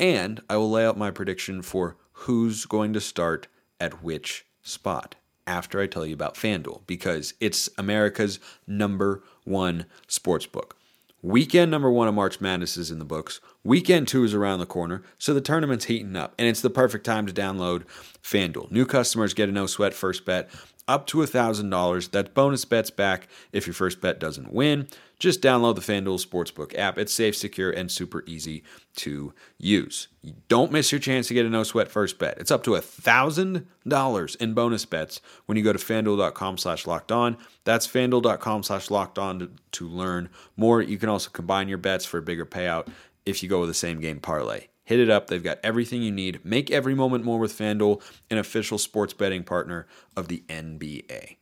and 0.01 0.43
I 0.51 0.57
will 0.57 0.69
lay 0.69 0.85
out 0.85 0.99
my 0.99 1.13
prediction 1.13 1.63
for 1.63 1.97
who's 2.13 2.67
going 2.67 2.93
to 2.93 3.01
start 3.01 3.47
at 3.79 4.03
which 4.03 4.47
spot 4.65 5.15
after 5.47 5.81
I 5.81 5.87
tell 5.87 6.05
you 6.05 6.15
about 6.15 6.35
FanDuel 6.35 6.81
because 6.89 7.35
it's 7.39 7.71
America's 7.79 8.41
number 8.67 9.23
one 9.45 9.87
sports 10.09 10.47
book. 10.47 10.77
Weekend 11.25 11.71
number 11.71 11.91
one 11.91 12.07
of 12.07 12.13
March 12.13 12.39
Madness 12.39 12.77
is 12.77 12.91
in 12.91 12.99
the 12.99 13.05
books. 13.07 13.41
Weekend 13.65 14.07
two 14.07 14.25
is 14.25 14.35
around 14.35 14.59
the 14.59 14.67
corner, 14.67 15.01
so 15.17 15.33
the 15.33 15.41
tournament's 15.41 15.87
heating 15.87 16.17
up, 16.17 16.35
and 16.39 16.47
it's 16.47 16.61
the 16.61 16.69
perfect 16.69 17.07
time 17.07 17.27
to 17.27 17.33
download 17.33 17.85
FanDuel. 18.23 18.71
New 18.71 18.85
customers 18.85 19.33
get 19.33 19.49
a 19.49 19.53
no 19.53 19.65
sweat 19.65 19.95
first 19.95 20.27
bet 20.27 20.51
up 20.87 21.07
to 21.07 21.19
$1,000. 21.19 22.11
That's 22.11 22.29
bonus 22.29 22.67
bets 22.67 22.91
back 22.91 23.29
if 23.53 23.67
your 23.67 23.73
first 23.73 24.03
bet 24.03 24.21
doesn't 24.21 24.53
win. 24.53 24.87
Just 25.19 25.41
download 25.41 25.77
the 25.77 25.81
FanDuel 25.81 26.25
Sportsbook 26.25 26.77
app. 26.79 26.99
It's 26.99 27.13
safe, 27.13 27.37
secure, 27.37 27.71
and 27.71 27.91
super 27.91 28.25
easy 28.27 28.63
to 28.97 29.33
use. 29.59 30.09
You 30.23 30.35
don't 30.49 30.73
miss 30.73 30.93
your 30.93 30.99
chance 30.99 31.29
to 31.29 31.35
get 31.35 31.47
a 31.47 31.49
no 31.49 31.63
sweat 31.63 31.89
first 31.89 32.19
bet. 32.19 32.39
It's 32.39 32.51
up 32.51 32.63
to 32.65 32.73
$1,000 32.73 34.37
in 34.37 34.55
bonus 34.55 34.85
bets 34.85 35.21
when 35.47 35.57
you 35.57 35.65
go 35.65 35.73
to 35.73 35.79
fanduel.com 35.79 36.59
slash 36.59 36.87
locked 36.87 37.13
on. 37.13 37.37
That's 37.65 37.87
fanduel.com 37.87 38.63
slash 38.63 38.91
locked 38.91 39.19
on 39.19 39.39
to, 39.39 39.51
to 39.73 39.89
learn 39.89 40.31
more. 40.57 40.83
You 40.83 40.99
can 40.99 41.09
also 41.09 41.31
combine 41.31 41.69
your 41.69 41.79
bets 41.79 42.05
for 42.05 42.19
a 42.19 42.23
bigger 42.23 42.47
payout 42.47 42.89
if 43.25 43.43
you 43.43 43.49
go 43.49 43.61
with 43.61 43.71
the 43.71 43.75
same 43.75 44.01
game 44.01 44.21
parlay. 44.21 44.69
Hit 44.85 45.01
it 45.01 45.09
up. 45.09 45.29
They've 45.29 45.43
got 45.43 45.61
everything 45.63 46.03
you 46.03 46.13
need. 46.13 46.45
Make 46.45 46.71
every 46.71 46.95
moment 46.95 47.25
more 47.25 47.39
with 47.39 47.57
FanDuel, 47.57 48.03
an 48.31 48.39
official 48.39 48.77
sports 48.77 49.15
betting 49.15 49.43
partner 49.43 49.87
of 50.15 50.29
the 50.29 50.45
NBA. 50.49 51.37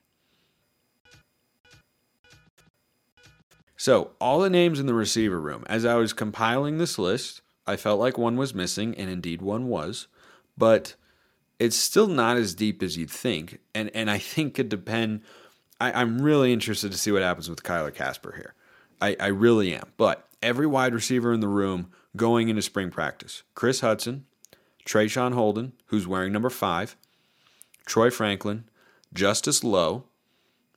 So, 3.83 4.13
all 4.21 4.39
the 4.39 4.49
names 4.49 4.79
in 4.79 4.87
the 4.87 4.95
receiver 4.95 5.41
room, 5.41 5.65
as 5.67 5.85
I 5.85 5.97
was 5.97 6.13
compiling 6.13 6.79
this 6.79 7.01
list, 7.01 7.41
I 7.67 7.75
felt 7.75 7.99
like 7.99 8.17
one 8.17 8.37
was 8.37 8.55
missing, 8.55 8.95
and 8.95 9.11
indeed 9.11 9.43
one 9.43 9.67
was, 9.67 10.07
but 10.57 10.95
it's 11.59 11.75
still 11.75 12.07
not 12.07 12.37
as 12.37 12.55
deep 12.55 12.81
as 12.81 12.97
you'd 12.97 13.11
think. 13.11 13.59
And, 13.75 13.91
and 13.93 14.09
I 14.09 14.19
think 14.19 14.57
it 14.61 14.69
depend. 14.69 15.23
I, 15.81 16.01
I'm 16.01 16.23
really 16.23 16.53
interested 16.53 16.93
to 16.93 16.97
see 16.97 17.11
what 17.11 17.23
happens 17.23 17.51
with 17.51 17.65
Kyler 17.65 17.93
Kasper 17.93 18.35
here. 18.37 18.55
I, 19.01 19.17
I 19.19 19.27
really 19.27 19.75
am. 19.75 19.91
But 19.97 20.29
every 20.41 20.69
wide 20.69 20.95
receiver 20.95 21.33
in 21.33 21.41
the 21.41 21.49
room 21.49 21.91
going 22.15 22.49
into 22.49 22.63
spring 22.63 22.89
practice 22.93 23.43
Chris 23.57 23.81
Hudson, 23.81 24.27
Traeshon 24.87 25.33
Holden, 25.33 25.73
who's 25.87 26.07
wearing 26.07 26.33
number 26.33 26.51
five, 26.51 26.95
Troy 27.85 28.11
Franklin, 28.11 28.63
Justice 29.13 29.65
Lowe, 29.65 30.05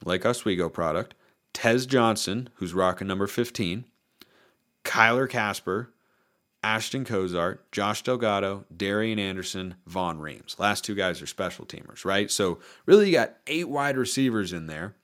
Lake 0.04 0.26
Oswego 0.26 0.70
product, 0.70 1.14
Tez 1.56 1.86
Johnson, 1.86 2.50
who's 2.56 2.74
rocking 2.74 3.08
number 3.08 3.28
15, 3.28 3.86
Kyler 4.84 5.28
Kasper, 5.28 5.90
Ashton 6.62 7.06
Cozart, 7.06 7.72
Josh 7.72 8.04
Delgado, 8.04 8.66
Darian 8.76 9.18
Anderson, 9.20 9.76
Von 9.88 10.20
Reams. 10.20 10.58
Last 10.60 10.84
two 10.84 10.96
guys 10.96 11.22
are 11.22 11.28
special 11.28 11.66
teamers, 11.66 12.04
right? 12.04 12.30
So 12.30 12.60
really 12.86 13.08
you 13.08 13.14
got 13.14 13.38
eight 13.48 13.70
wide 13.70 13.96
receivers 13.96 14.52
in 14.52 14.68
there 14.68 14.96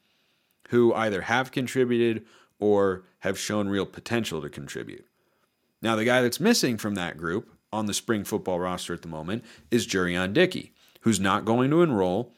who 0.70 0.94
either 0.94 1.22
have 1.22 1.52
contributed 1.52 2.26
or 2.60 3.04
have 3.20 3.40
shown 3.40 3.70
real 3.70 3.86
potential 3.86 4.42
to 4.42 4.50
contribute. 4.50 5.06
Now, 5.82 5.96
the 5.96 6.06
guy 6.06 6.22
that's 6.22 6.40
missing 6.40 6.78
from 6.78 6.96
that 6.96 7.18
group 7.18 7.50
on 7.72 7.86
the 7.86 7.94
spring 7.94 8.26
football 8.26 8.60
roster 8.60 8.94
at 8.94 9.04
the 9.04 9.08
moment 9.08 9.44
is 9.72 9.88
Jurrion 9.88 10.34
Dickey, 10.34 10.74
who's 11.02 11.20
not 11.20 11.46
going 11.46 11.72
to 11.72 11.82
enroll 11.82 12.34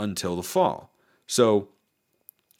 until 0.00 0.36
the 0.36 0.42
fall. 0.42 0.90
So 1.26 1.68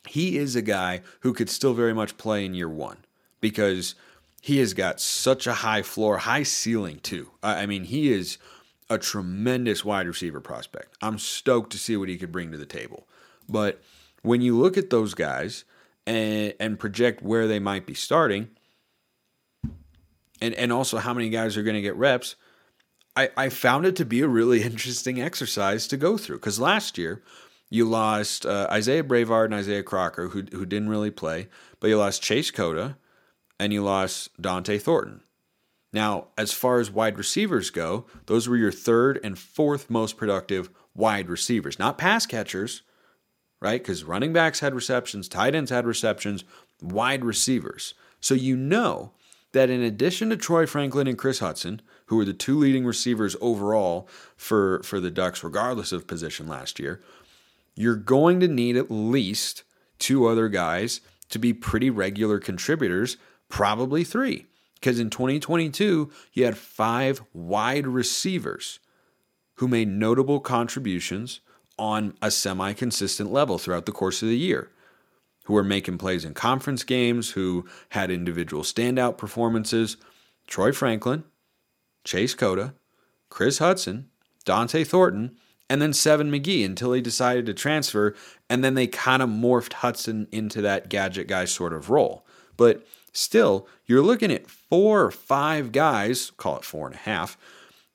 he 0.07 0.39
is 0.39 0.57
a 0.57 0.63
guy 0.63 1.03
who 1.21 1.33
could 1.33 1.51
still 1.51 1.75
very 1.75 1.95
much 1.95 2.17
play 2.17 2.45
in 2.45 2.55
year 2.55 2.69
one 2.69 2.99
because 3.41 3.95
he 4.41 4.59
has 4.59 4.75
got 4.75 5.01
such 5.01 5.47
a 5.47 5.55
high 5.55 5.83
floor, 5.83 6.19
high 6.19 6.43
ceiling 6.43 7.01
too. 7.01 7.31
I 7.43 7.67
mean, 7.67 7.85
he 7.85 8.13
is 8.13 8.39
a 8.89 8.99
tremendous 8.99 9.85
wide 9.85 10.07
receiver 10.07 10.41
prospect. 10.41 10.97
I'm 11.03 11.19
stoked 11.19 11.73
to 11.73 11.79
see 11.79 11.97
what 11.97 12.09
he 12.09 12.17
could 12.17 12.33
bring 12.33 12.53
to 12.53 12.59
the 12.59 12.67
table. 12.67 13.07
But 13.49 13.83
when 14.23 14.41
you 14.41 14.57
look 14.57 14.77
at 14.79 14.91
those 14.91 15.15
guys 15.15 15.65
and, 16.07 16.55
and 16.59 16.79
project 16.79 17.23
where 17.23 17.47
they 17.47 17.59
might 17.59 17.87
be 17.87 17.95
starting, 17.95 18.49
and, 20.41 20.55
and 20.55 20.73
also 20.73 20.99
how 20.99 21.13
many 21.13 21.31
guys 21.31 21.57
are 21.57 21.63
going 21.63 21.77
to 21.77 21.83
get 21.83 21.97
reps, 21.97 22.37
I, 23.17 23.31
I 23.37 23.49
found 23.49 23.85
it 23.85 23.97
to 23.97 24.05
be 24.05 24.21
a 24.21 24.29
really 24.29 24.63
interesting 24.63 25.21
exercise 25.21 25.87
to 25.89 25.97
go 25.97 26.17
through. 26.17 26.37
Because 26.37 26.61
last 26.61 26.97
year, 26.97 27.23
you 27.71 27.85
lost 27.85 28.47
uh, 28.47 28.67
Isaiah 28.71 29.05
Brevard 29.05 29.51
and 29.51 29.59
Isaiah 29.59 29.83
Crocker, 29.83 30.29
who, 30.29 30.45
who 30.53 30.65
didn't 30.65 30.89
really 30.89 31.11
play, 31.11 31.49
but 31.81 31.89
you 31.89 31.99
lost 31.99 32.23
Chase 32.23 32.51
Cota 32.51 32.97
and 33.61 33.73
you 33.73 33.83
lost 33.83 34.41
Dont'e 34.41 34.81
Thornton. 34.81 35.23
Now, 35.93 36.29
as 36.37 36.53
far 36.53 36.81
as 36.81 36.91
wide 36.91 37.19
receivers 37.19 37.71
go, 37.71 38.07
those 38.27 38.49
were 38.49 38.57
your 38.57 38.73
third 38.73 39.21
and 39.25 39.39
fourth 39.39 39.89
most 39.89 40.17
productive 40.17 40.71
wide 40.95 41.29
receivers, 41.29 41.79
not 41.79 41.99
pass 41.99 42.27
catchers, 42.27 42.83
right? 43.61 43.81
Because 43.81 44.05
running 44.05 44.33
backs 44.33 44.61
had 44.61 44.75
receptions, 44.75 45.29
tight 45.29 45.55
ends 45.55 45.71
had 45.71 45.87
receptions, 45.87 46.45
wide 46.83 47.25
receivers. 47.25 47.95
So 48.21 48.35
you 48.35 48.57
know 48.57 49.13
that 49.53 49.71
in 49.71 49.81
addition 49.81 50.29
to 50.31 50.37
Troy 50.37 50.67
Franklin 50.67 51.07
and 51.07 51.17
Chris 51.17 51.39
Hudson, 51.39 51.81
who 52.07 52.17
were 52.17 52.25
the 52.25 52.35
two 52.35 52.59
leading 52.59 52.85
receivers 52.85 53.37
overall 53.41 54.09
for, 54.37 54.83
for 54.83 55.01
the 55.01 55.11
Ducks, 55.11 55.43
regardless 55.43 55.93
of 55.93 56.07
position 56.07 56.47
last 56.47 56.79
year, 56.79 57.01
you're 57.79 57.95
going 57.95 58.41
to 58.41 58.49
need 58.49 58.77
at 58.77 58.91
least 58.91 59.63
two 60.01 60.27
other 60.27 60.49
guys 60.49 61.01
to 61.29 61.39
be 61.39 61.53
pretty 61.53 61.89
regular 61.89 62.41
contributors, 62.41 63.17
probably 63.49 64.03
three. 64.03 64.47
Because 64.75 64.99
in 64.99 65.11
2022, 65.11 66.11
you 66.33 66.45
had 66.45 66.59
five 66.59 67.23
wide 67.33 67.87
receivers 67.87 68.81
who 69.55 69.69
made 69.69 69.87
notable 69.87 70.41
contributions 70.41 71.41
on 71.79 72.15
a 72.21 72.33
semi 72.33 72.73
consistent 72.73 73.31
level 73.31 73.59
throughout 73.59 73.87
the 73.87 73.93
course 73.93 74.23
of 74.23 74.29
the 74.29 74.37
year, 74.37 74.71
who 75.45 75.53
were 75.53 75.63
making 75.63 75.99
plays 75.99 76.25
in 76.25 76.35
conference 76.35 76.83
games, 76.83 77.31
who 77.31 77.65
had 77.91 78.11
individual 78.11 78.65
standout 78.65 79.17
performances. 79.17 79.97
Troy 80.49 80.73
Franklin, 80.73 81.23
Chase 82.03 82.35
Cota, 82.35 82.75
Chris 83.29 83.59
Hudson, 83.59 84.09
Dont'e 84.45 84.85
Thornton, 84.85 85.37
and 85.71 85.83
then 85.83 85.93
Seven 85.93 86.31
McGee 86.31 86.65
until 86.65 86.93
he 86.93 87.01
decided 87.01 87.47
to 87.47 87.55
transfer. 87.55 88.15
And 88.49 88.65
then 88.65 88.75
they 88.75 88.87
kind 88.87 89.23
of 89.23 89.29
morphed 89.29 89.75
Hudson 89.75 90.27
into 90.33 90.63
that 90.63 90.89
gadget 90.89 91.29
guy 91.29 91.45
sort 91.45 91.73
of 91.73 91.91
role. 91.91 92.25
But 92.57 92.87
still, 93.13 93.69
you're 93.87 94.03
looking 94.03 94.33
at 94.33 94.51
four 94.51 95.03
or 95.03 95.11
five 95.11 95.73
guys, 95.73 96.31
call 96.31 96.57
it 96.57 96.65
four 96.65 96.87
and 96.87 96.95
a 96.95 96.99
half, 96.99 97.37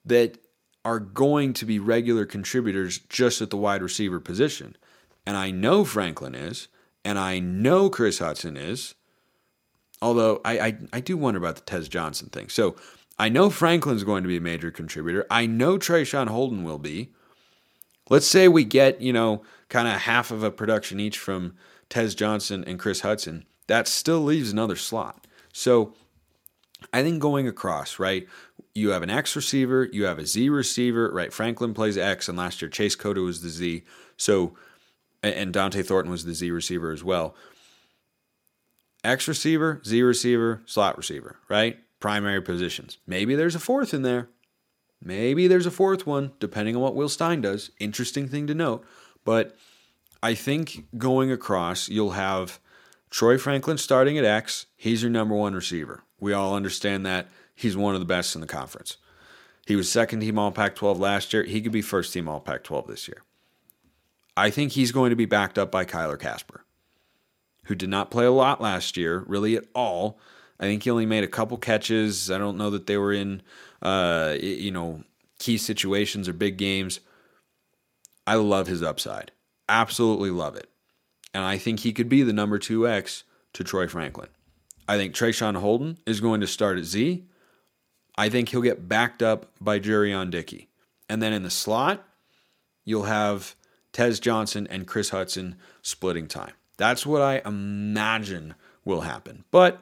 that 0.06 0.38
are 0.86 1.00
going 1.00 1.54
to 1.54 1.66
be 1.66 1.80
regular 1.80 2.26
contributors 2.26 3.00
just 3.10 3.42
at 3.42 3.50
the 3.50 3.58
wide 3.58 3.82
receiver 3.82 4.20
position. 4.20 4.76
And 5.26 5.38
I 5.38 5.52
know 5.52 5.86
Franklin 5.86 6.36
is, 6.36 6.68
and 7.06 7.18
I 7.18 7.40
know 7.40 7.90
Chris 7.90 8.20
Hudson 8.20 8.58
is. 8.58 8.96
Although 10.02 10.42
I, 10.44 10.60
I, 10.60 10.78
I 10.92 11.00
do 11.00 11.16
wonder 11.16 11.38
about 11.38 11.56
the 11.56 11.62
Tez 11.62 11.88
Johnson 11.88 12.28
thing. 12.28 12.50
So 12.50 12.76
I 13.18 13.30
know 13.30 13.50
Franklin's 13.50 14.04
going 14.04 14.24
to 14.24 14.28
be 14.28 14.38
a 14.38 14.42
major 14.42 14.70
contributor. 14.70 15.26
I 15.32 15.46
know 15.46 15.78
Traeshon 15.78 16.28
Holden 16.28 16.64
will 16.64 16.80
be. 16.80 17.14
Let's 18.10 18.28
say 18.28 18.48
we 18.48 18.64
get, 18.64 19.02
you 19.02 19.14
know, 19.14 19.44
kind 19.70 19.88
of 19.88 20.02
half 20.02 20.32
of 20.32 20.44
a 20.44 20.52
production 20.52 21.00
each 21.00 21.18
from 21.18 21.56
Tez 21.90 22.16
Johnson 22.16 22.64
and 22.66 22.80
Chris 22.80 23.02
Hudson. 23.02 23.46
That 23.68 23.88
still 23.88 24.22
leaves 24.22 24.52
another 24.52 24.76
slot. 24.76 25.26
So 25.54 25.94
I 26.92 27.02
think 27.02 27.22
going 27.22 27.48
across, 27.48 28.00
right? 28.00 28.28
You 28.76 28.90
have 28.90 29.04
an 29.04 29.10
X 29.10 29.36
receiver, 29.36 29.88
you 29.92 30.06
have 30.06 30.20
a 30.20 30.26
Z 30.26 30.50
receiver, 30.50 31.12
right? 31.12 31.32
Franklin 31.32 31.74
plays 31.74 31.98
X, 31.98 32.28
and 32.28 32.38
last 32.38 32.62
year 32.62 32.70
Chase 32.70 32.96
Cota 32.96 33.22
was 33.22 33.42
the 33.42 33.50
Z. 33.50 33.84
So, 34.18 34.56
and 35.22 35.54
Dont'e 35.54 35.86
Thornton 35.86 36.12
was 36.12 36.26
the 36.26 36.34
Z 36.34 36.52
receiver 36.52 36.92
as 36.92 37.04
well. 37.04 37.36
X 39.04 39.28
receiver, 39.28 39.82
Z 39.86 40.02
receiver, 40.02 40.62
slot 40.66 40.98
receiver, 40.98 41.38
right? 41.50 41.80
Primary 42.00 42.42
positions. 42.42 42.98
Maybe 43.06 43.36
there's 43.36 43.56
a 43.56 43.60
fourth 43.60 43.94
in 43.94 44.02
there. 44.02 44.30
Maybe 45.04 45.48
there's 45.48 45.66
a 45.66 45.72
fourth 45.72 46.08
one, 46.08 46.32
depending 46.40 46.76
on 46.76 46.82
what 46.82 46.96
Will 46.96 47.10
Stein 47.10 47.42
does. 47.42 47.72
Interesting 47.80 48.28
thing 48.28 48.48
to 48.48 48.54
note. 48.54 48.86
But 49.26 49.56
I 50.22 50.34
think 50.34 50.86
going 50.98 51.32
across, 51.32 51.90
you'll 51.90 52.12
have 52.12 52.60
Troy 53.10 53.38
Franklin 53.38 53.78
starting 53.78 54.18
at 54.18 54.26
X. 54.26 54.68
He's 54.78 55.04
your 55.04 55.12
number 55.12 55.36
one 55.36 55.54
receiver. 55.54 56.04
We 56.20 56.32
all 56.32 56.56
understand 56.56 57.06
that 57.06 57.28
he's 57.54 57.76
one 57.76 57.94
of 57.94 58.00
the 58.00 58.06
best 58.06 58.34
in 58.34 58.42
the 58.42 58.48
conference. 58.48 58.98
He 59.66 59.76
was 59.76 59.92
second 59.92 60.22
team 60.22 60.40
All 60.40 60.52
Pac 60.52 60.76
12 60.76 61.00
last 61.00 61.34
year. 61.34 61.44
He 61.44 61.62
could 61.62 61.72
be 61.72 61.82
first 61.82 62.14
team 62.14 62.30
All 62.30 62.40
Pac 62.40 62.64
12 62.64 62.88
this 62.88 63.08
year. 63.08 63.24
I 64.36 64.50
think 64.50 64.72
he's 64.72 64.92
going 64.92 65.10
to 65.10 65.16
be 65.16 65.26
backed 65.26 65.60
up 65.60 65.72
by 65.72 65.86
Kyler 65.86 66.20
Kasper, 66.20 66.66
who 67.66 67.76
did 67.76 67.90
not 67.90 68.10
play 68.10 68.26
a 68.26 68.32
lot 68.32 68.62
last 68.62 68.98
year, 68.98 69.24
really 69.28 69.56
at 69.56 69.66
all. 69.76 70.18
I 70.60 70.64
think 70.64 70.84
he 70.84 70.92
only 70.92 71.06
made 71.06 71.24
a 71.24 71.28
couple 71.28 71.58
catches. 71.58 72.32
I 72.32 72.38
don't 72.38 72.58
know 72.58 72.70
that 72.70 72.88
they 72.88 72.98
were 72.98 73.14
in, 73.14 73.42
uh, 73.82 74.36
you 74.40 74.72
know, 74.72 75.04
key 75.40 75.58
situations 75.58 76.30
or 76.30 76.34
big 76.34 76.58
games. 76.58 77.00
I 78.26 78.36
love 78.36 78.68
his 78.68 78.82
upside. 78.82 79.32
Absolutely 79.68 80.30
love 80.30 80.56
it. 80.56 80.70
And 81.34 81.44
I 81.44 81.58
think 81.58 81.80
he 81.80 81.94
could 81.94 82.10
be 82.10 82.24
the 82.24 82.34
number 82.34 82.60
two 82.60 82.88
X 82.88 83.24
to 83.54 83.64
Troy 83.64 83.88
Franklin. 83.88 84.30
I 84.88 84.98
think 84.98 85.14
Traeshon 85.14 85.58
Holden 85.58 85.98
is 86.06 86.22
going 86.22 86.42
to 86.42 86.48
start 86.48 86.78
at 86.78 86.86
Z. 86.86 87.26
I 88.18 88.30
think 88.30 88.50
he'll 88.50 88.62
get 88.62 88.88
backed 88.88 89.24
up 89.24 89.52
by 89.60 89.80
Jurrion 89.80 90.30
Dickey. 90.30 90.70
And 91.10 91.22
then 91.22 91.34
in 91.34 91.44
the 91.44 91.50
slot, 91.50 92.06
you'll 92.86 93.04
have 93.04 93.56
Tez 93.92 94.20
Johnson 94.20 94.68
and 94.70 94.88
Chris 94.88 95.10
Hudson 95.10 95.56
splitting 95.82 96.28
time. 96.28 96.54
That's 96.78 97.06
what 97.06 97.22
I 97.22 97.42
imagine 97.46 98.56
will 98.86 99.02
happen. 99.02 99.44
But 99.52 99.82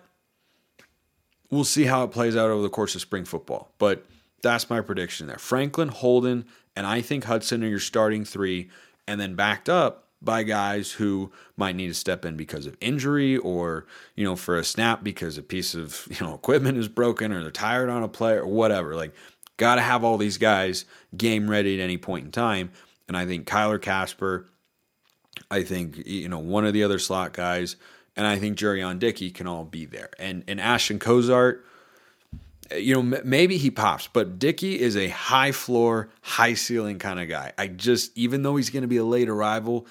we'll 1.52 1.64
see 1.64 1.84
how 1.84 2.04
it 2.04 2.12
plays 2.12 2.36
out 2.36 2.50
over 2.50 2.64
the 2.64 2.70
course 2.70 2.96
of 2.96 3.02
spring 3.02 3.26
football. 3.26 3.72
But 3.78 4.06
that's 4.42 4.70
my 4.70 4.82
prediction 4.82 5.28
there. 5.28 5.38
Franklin, 5.38 5.90
Holden, 5.90 6.46
and 6.76 6.88
I 6.88 7.02
think 7.02 7.26
Hudson 7.26 7.64
are 7.64 7.68
your 7.68 7.80
starting 7.80 8.26
three. 8.26 8.70
And 9.08 9.20
then 9.20 9.36
backed 9.36 9.68
up 9.68 10.08
by 10.22 10.44
guys 10.44 10.92
who 10.92 11.32
might 11.58 11.76
need 11.76 11.88
to 11.88 11.94
step 11.94 12.26
in 12.26 12.38
because 12.38 12.66
of 12.66 12.78
injury 12.80 13.38
or 13.38 13.86
you 14.16 14.24
know 14.24 14.36
for 14.36 14.58
a 14.58 14.64
snap 14.64 15.04
because 15.04 15.38
a 15.38 15.44
piece 15.44 15.74
of 15.74 16.08
you 16.12 16.26
know 16.26 16.34
equipment 16.34 16.78
is 16.78 16.88
broken 16.88 17.32
or 17.32 17.42
they're 17.42 17.52
tired 17.52 17.90
on 17.90 18.04
a 18.04 18.08
play 18.08 18.34
or 18.34 18.46
whatever 18.46 18.96
like 18.96 19.14
got 19.58 19.76
to 19.76 19.82
have 19.82 20.04
all 20.04 20.18
these 20.18 20.38
guys 20.38 20.86
game 21.16 21.50
ready 21.50 21.80
at 21.80 21.84
any 21.84 21.98
point 21.98 22.26
in 22.26 22.32
time 22.32 22.72
and 23.08 23.18
i 23.18 23.26
think 23.26 23.48
kyler 23.48 23.82
kasper 23.82 24.48
i 25.50 25.64
think 25.64 26.06
you 26.06 26.30
know 26.30 26.40
one 26.40 26.66
of 26.66 26.74
the 26.74 26.84
other 26.84 27.00
slot 27.00 27.34
guys 27.34 27.76
and 28.16 28.28
i 28.28 28.38
think 28.38 28.58
Jurrion 28.58 29.00
dickey 29.00 29.32
can 29.32 29.48
all 29.48 29.66
be 29.66 29.86
there 29.86 30.10
and 30.20 30.44
and 30.48 30.60
ashton 30.60 31.00
cozart 31.00 31.66
you 32.78 32.94
know, 32.94 33.20
maybe 33.24 33.58
he 33.58 33.72
pops, 33.72 34.08
but 34.08 34.40
Dickey 34.40 34.80
is 34.80 34.96
a 34.96 35.10
high 35.10 35.52
floor, 35.52 36.10
high 36.22 36.54
ceiling 36.54 37.00
kind 37.00 37.20
of 37.20 37.28
guy. 37.28 37.54
I 37.58 37.68
just, 37.68 38.18
even 38.18 38.44
though 38.44 38.56
he's 38.56 38.70
going 38.70 38.84
to 38.84 38.88
be 38.88 38.98
a 38.98 39.04
late 39.04 39.30
arrival, 39.30 39.88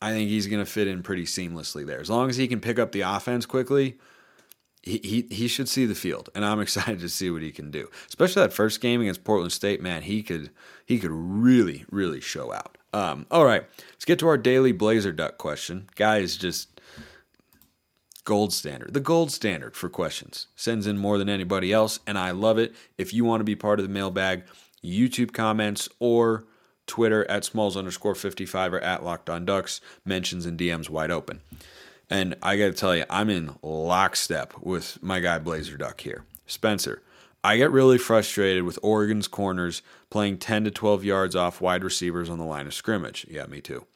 I 0.00 0.10
think 0.12 0.28
he's 0.28 0.46
going 0.46 0.64
to 0.64 0.70
fit 0.70 0.88
in 0.88 1.02
pretty 1.02 1.24
seamlessly 1.24 1.86
there. 1.86 2.00
As 2.00 2.10
long 2.10 2.28
as 2.28 2.36
he 2.36 2.48
can 2.48 2.60
pick 2.60 2.78
up 2.78 2.92
the 2.92 3.02
offense 3.02 3.46
quickly, 3.46 3.96
he, 4.82 5.00
he, 5.02 5.34
he 5.34 5.48
should 5.48 5.68
see 5.68 5.86
the 5.86 5.94
field, 5.94 6.30
and 6.34 6.44
I'm 6.44 6.60
excited 6.60 7.00
to 7.00 7.08
see 7.08 7.30
what 7.30 7.42
he 7.42 7.52
can 7.52 7.70
do. 7.70 7.88
Especially 8.08 8.42
that 8.42 8.52
first 8.52 8.80
game 8.80 9.00
against 9.00 9.24
Portland 9.24 9.52
State, 9.52 9.80
man, 9.82 10.02
he 10.02 10.22
could 10.22 10.50
he 10.84 10.98
could 10.98 11.10
really 11.10 11.84
really 11.90 12.20
show 12.20 12.52
out. 12.52 12.78
Um, 12.92 13.26
all 13.30 13.44
right, 13.44 13.64
let's 13.90 14.04
get 14.04 14.18
to 14.20 14.28
our 14.28 14.38
daily 14.38 14.72
Blazer 14.72 15.12
Duck 15.12 15.38
question. 15.38 15.88
Guy 15.96 16.18
is 16.18 16.36
just 16.36 16.75
gold 18.26 18.52
standard, 18.52 18.92
the 18.92 19.00
gold 19.00 19.32
standard 19.32 19.74
for 19.74 19.88
questions. 19.88 20.48
Sends 20.54 20.86
in 20.86 20.98
more 20.98 21.16
than 21.16 21.30
anybody 21.30 21.72
else, 21.72 22.00
and 22.06 22.18
I 22.18 22.32
love 22.32 22.58
it. 22.58 22.74
If 22.98 23.14
you 23.14 23.24
want 23.24 23.40
to 23.40 23.44
be 23.44 23.56
part 23.56 23.78
of 23.78 23.86
the 23.86 23.92
mailbag, 23.92 24.44
YouTube 24.84 25.32
comments 25.32 25.88
or 25.98 26.44
Twitter 26.86 27.28
at 27.30 27.44
smalls 27.44 27.76
underscore 27.76 28.14
55 28.14 28.74
or 28.74 28.80
at 28.80 29.02
locked 29.02 29.30
on 29.30 29.46
ducks, 29.46 29.80
mentions 30.04 30.44
and 30.44 30.58
DMs 30.58 30.90
wide 30.90 31.10
open. 31.10 31.40
And 32.10 32.34
I 32.42 32.58
got 32.58 32.66
to 32.66 32.72
tell 32.72 32.94
you, 32.94 33.04
I'm 33.08 33.30
in 33.30 33.56
lockstep 33.62 34.54
with 34.60 35.02
my 35.02 35.20
guy 35.20 35.38
Blazer 35.38 35.76
Duck 35.76 36.00
here. 36.00 36.24
Spencer, 36.46 37.02
I 37.42 37.56
get 37.56 37.70
really 37.70 37.98
frustrated 37.98 38.64
with 38.64 38.78
Oregon's 38.82 39.28
corners 39.28 39.82
playing 40.10 40.38
10 40.38 40.64
to 40.64 40.70
12 40.72 41.04
yards 41.04 41.36
off 41.36 41.60
wide 41.60 41.84
receivers 41.84 42.28
on 42.28 42.38
the 42.38 42.44
line 42.44 42.66
of 42.66 42.74
scrimmage. 42.74 43.24
Yeah, 43.30 43.46
me 43.46 43.60
too. 43.60 43.86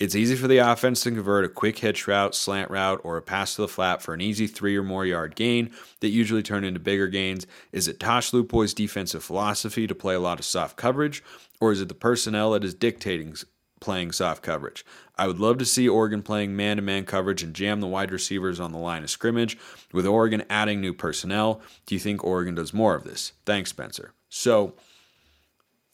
It's 0.00 0.16
easy 0.16 0.34
for 0.34 0.48
the 0.48 0.58
offense 0.58 1.02
to 1.02 1.12
convert 1.12 1.44
a 1.44 1.48
quick 1.48 1.78
hitch 1.78 2.08
route, 2.08 2.34
slant 2.34 2.68
route, 2.68 3.00
or 3.04 3.16
a 3.16 3.22
pass 3.22 3.54
to 3.54 3.62
the 3.62 3.68
flat 3.68 4.02
for 4.02 4.12
an 4.12 4.20
easy 4.20 4.48
three 4.48 4.76
or 4.76 4.82
more 4.82 5.06
yard 5.06 5.36
gain 5.36 5.70
that 6.00 6.08
usually 6.08 6.42
turn 6.42 6.64
into 6.64 6.80
bigger 6.80 7.06
gains. 7.06 7.46
Is 7.70 7.86
it 7.86 8.00
Tosh 8.00 8.32
Lupoi's 8.32 8.74
defensive 8.74 9.22
philosophy 9.22 9.86
to 9.86 9.94
play 9.94 10.14
a 10.14 10.20
lot 10.20 10.40
of 10.40 10.44
soft 10.44 10.76
coverage, 10.76 11.22
or 11.60 11.70
is 11.70 11.80
it 11.80 11.86
the 11.86 11.94
personnel 11.94 12.50
that 12.52 12.64
is 12.64 12.74
dictating 12.74 13.36
playing 13.78 14.10
soft 14.10 14.42
coverage? 14.42 14.84
I 15.16 15.28
would 15.28 15.38
love 15.38 15.58
to 15.58 15.64
see 15.64 15.88
Oregon 15.88 16.22
playing 16.22 16.56
man 16.56 16.76
to 16.76 16.82
man 16.82 17.04
coverage 17.04 17.44
and 17.44 17.54
jam 17.54 17.80
the 17.80 17.86
wide 17.86 18.10
receivers 18.10 18.58
on 18.58 18.72
the 18.72 18.78
line 18.78 19.04
of 19.04 19.10
scrimmage. 19.10 19.56
With 19.92 20.06
Oregon 20.06 20.42
adding 20.50 20.80
new 20.80 20.92
personnel, 20.92 21.62
do 21.86 21.94
you 21.94 22.00
think 22.00 22.24
Oregon 22.24 22.56
does 22.56 22.74
more 22.74 22.96
of 22.96 23.04
this? 23.04 23.32
Thanks, 23.46 23.70
Spencer. 23.70 24.12
So, 24.28 24.74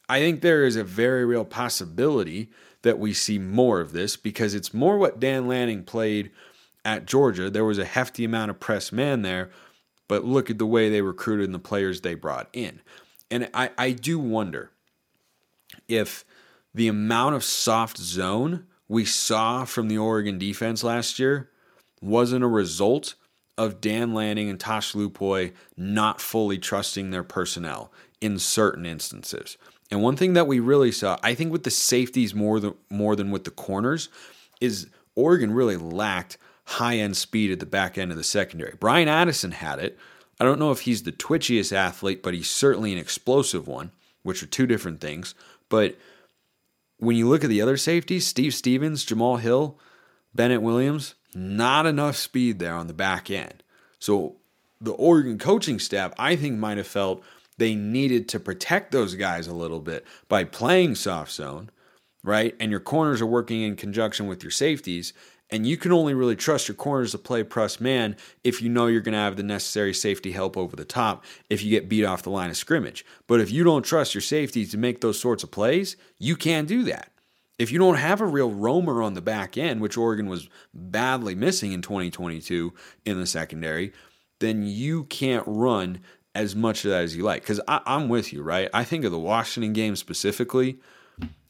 I 0.09 0.19
think 0.19 0.41
there 0.41 0.65
is 0.65 0.75
a 0.75 0.83
very 0.83 1.23
real 1.23 1.45
possibility 1.45 2.49
that 2.83 2.99
we 2.99 3.13
see 3.13 3.37
more 3.37 3.79
of 3.79 3.91
this 3.91 4.15
because 4.17 4.53
it's 4.53 4.73
more 4.73 4.97
what 4.97 5.19
Dan 5.19 5.47
Lanning 5.47 5.83
played 5.83 6.31
at 6.83 7.05
Georgia. 7.05 7.49
There 7.49 7.65
was 7.65 7.77
a 7.77 7.85
hefty 7.85 8.23
amount 8.23 8.51
of 8.51 8.59
press 8.59 8.91
man 8.91 9.21
there, 9.21 9.51
but 10.07 10.25
look 10.25 10.49
at 10.49 10.57
the 10.57 10.65
way 10.65 10.89
they 10.89 11.01
recruited 11.01 11.45
and 11.45 11.55
the 11.55 11.59
players 11.59 12.01
they 12.01 12.15
brought 12.15 12.49
in. 12.53 12.81
And 13.29 13.49
I, 13.53 13.69
I 13.77 13.91
do 13.91 14.19
wonder 14.19 14.71
if 15.87 16.25
the 16.73 16.87
amount 16.87 17.35
of 17.35 17.43
soft 17.43 17.97
zone 17.97 18.65
we 18.87 19.05
saw 19.05 19.63
from 19.63 19.87
the 19.87 19.97
Oregon 19.97 20.37
defense 20.37 20.83
last 20.83 21.19
year 21.19 21.49
wasn't 22.01 22.43
a 22.43 22.47
result 22.47 23.15
of 23.57 23.79
Dan 23.79 24.13
Lanning 24.13 24.49
and 24.49 24.59
Tosh 24.59 24.93
Lupoi 24.93 25.53
not 25.77 26.19
fully 26.19 26.57
trusting 26.57 27.11
their 27.11 27.23
personnel 27.23 27.91
in 28.19 28.39
certain 28.39 28.85
instances. 28.85 29.57
And 29.91 30.01
one 30.01 30.15
thing 30.15 30.33
that 30.33 30.47
we 30.47 30.59
really 30.59 30.91
saw, 30.91 31.17
I 31.21 31.35
think 31.35 31.51
with 31.51 31.63
the 31.63 31.69
safeties 31.71 32.33
more 32.33 32.59
than 32.59 32.73
more 32.89 33.15
than 33.15 33.29
with 33.29 33.43
the 33.43 33.51
corners, 33.51 34.09
is 34.61 34.87
Oregon 35.15 35.51
really 35.51 35.77
lacked 35.77 36.37
high 36.63 36.97
end 36.97 37.17
speed 37.17 37.51
at 37.51 37.59
the 37.59 37.65
back 37.65 37.97
end 37.97 38.11
of 38.11 38.17
the 38.17 38.23
secondary. 38.23 38.73
Bryan 38.79 39.09
Addison 39.09 39.51
had 39.51 39.79
it. 39.79 39.99
I 40.39 40.45
don't 40.45 40.59
know 40.59 40.71
if 40.71 40.81
he's 40.81 41.03
the 41.03 41.11
twitchiest 41.11 41.73
athlete, 41.73 42.23
but 42.23 42.33
he's 42.33 42.49
certainly 42.49 42.93
an 42.93 42.97
explosive 42.97 43.67
one, 43.67 43.91
which 44.23 44.41
are 44.41 44.47
two 44.47 44.65
different 44.65 45.01
things. 45.01 45.35
But 45.69 45.97
when 46.97 47.15
you 47.15 47.27
look 47.27 47.43
at 47.43 47.49
the 47.49 47.61
other 47.61 47.77
safeties, 47.77 48.25
Steve 48.25 48.53
Stephens, 48.53 49.03
Jamal 49.03 49.37
Hill, 49.37 49.77
Bennett 50.33 50.61
Williams, 50.61 51.15
not 51.35 51.85
enough 51.85 52.15
speed 52.15 52.59
there 52.59 52.75
on 52.75 52.87
the 52.87 52.93
back 52.93 53.29
end. 53.29 53.63
So 53.99 54.37
the 54.79 54.93
Oregon 54.93 55.37
coaching 55.37 55.79
staff, 55.79 56.13
I 56.17 56.35
think, 56.35 56.57
might 56.57 56.77
have 56.77 56.87
felt 56.87 57.23
they 57.61 57.75
needed 57.75 58.27
to 58.29 58.39
protect 58.39 58.91
those 58.91 59.13
guys 59.13 59.45
a 59.45 59.53
little 59.53 59.79
bit 59.79 60.03
by 60.27 60.43
playing 60.43 60.95
soft 60.95 61.31
zone, 61.31 61.69
right? 62.23 62.55
And 62.59 62.71
your 62.71 62.79
corners 62.79 63.21
are 63.21 63.27
working 63.27 63.61
in 63.61 63.75
conjunction 63.75 64.25
with 64.25 64.43
your 64.43 64.49
safeties. 64.49 65.13
And 65.51 65.67
you 65.67 65.77
can 65.77 65.91
only 65.91 66.15
really 66.15 66.35
trust 66.35 66.67
your 66.67 66.75
corners 66.75 67.11
to 67.11 67.19
play 67.19 67.43
press 67.43 67.79
man 67.79 68.15
if 68.43 68.63
you 68.63 68.69
know 68.69 68.87
you're 68.87 69.01
going 69.01 69.13
to 69.13 69.19
have 69.19 69.35
the 69.35 69.43
necessary 69.43 69.93
safety 69.93 70.31
help 70.31 70.57
over 70.57 70.75
the 70.75 70.85
top 70.85 71.23
if 71.51 71.61
you 71.61 71.69
get 71.69 71.87
beat 71.87 72.03
off 72.03 72.23
the 72.23 72.31
line 72.31 72.49
of 72.49 72.57
scrimmage. 72.57 73.05
But 73.27 73.41
if 73.41 73.51
you 73.51 73.63
don't 73.63 73.83
trust 73.83 74.15
your 74.15 74.21
safeties 74.21 74.71
to 74.71 74.79
make 74.79 75.01
those 75.01 75.19
sorts 75.19 75.43
of 75.43 75.51
plays, 75.51 75.97
you 76.17 76.35
can't 76.35 76.67
do 76.67 76.83
that. 76.85 77.11
If 77.59 77.71
you 77.71 77.77
don't 77.77 77.97
have 77.97 78.21
a 78.21 78.25
real 78.25 78.49
roamer 78.49 79.03
on 79.03 79.13
the 79.13 79.21
back 79.21 79.55
end, 79.55 79.81
which 79.81 79.97
Oregon 79.97 80.27
was 80.27 80.49
badly 80.73 81.35
missing 81.35 81.73
in 81.73 81.83
2022 81.83 82.73
in 83.05 83.19
the 83.19 83.27
secondary, 83.27 83.93
then 84.39 84.63
you 84.63 85.03
can't 85.03 85.43
run 85.45 85.99
as 86.33 86.55
much 86.55 86.85
of 86.85 86.91
that 86.91 87.03
as 87.03 87.15
you 87.15 87.23
like. 87.23 87.41
Because 87.41 87.59
I'm 87.67 88.09
with 88.09 88.33
you, 88.33 88.41
right? 88.43 88.69
I 88.73 88.83
think 88.83 89.05
of 89.05 89.11
the 89.11 89.19
Washington 89.19 89.73
game 89.73 89.95
specifically. 89.95 90.79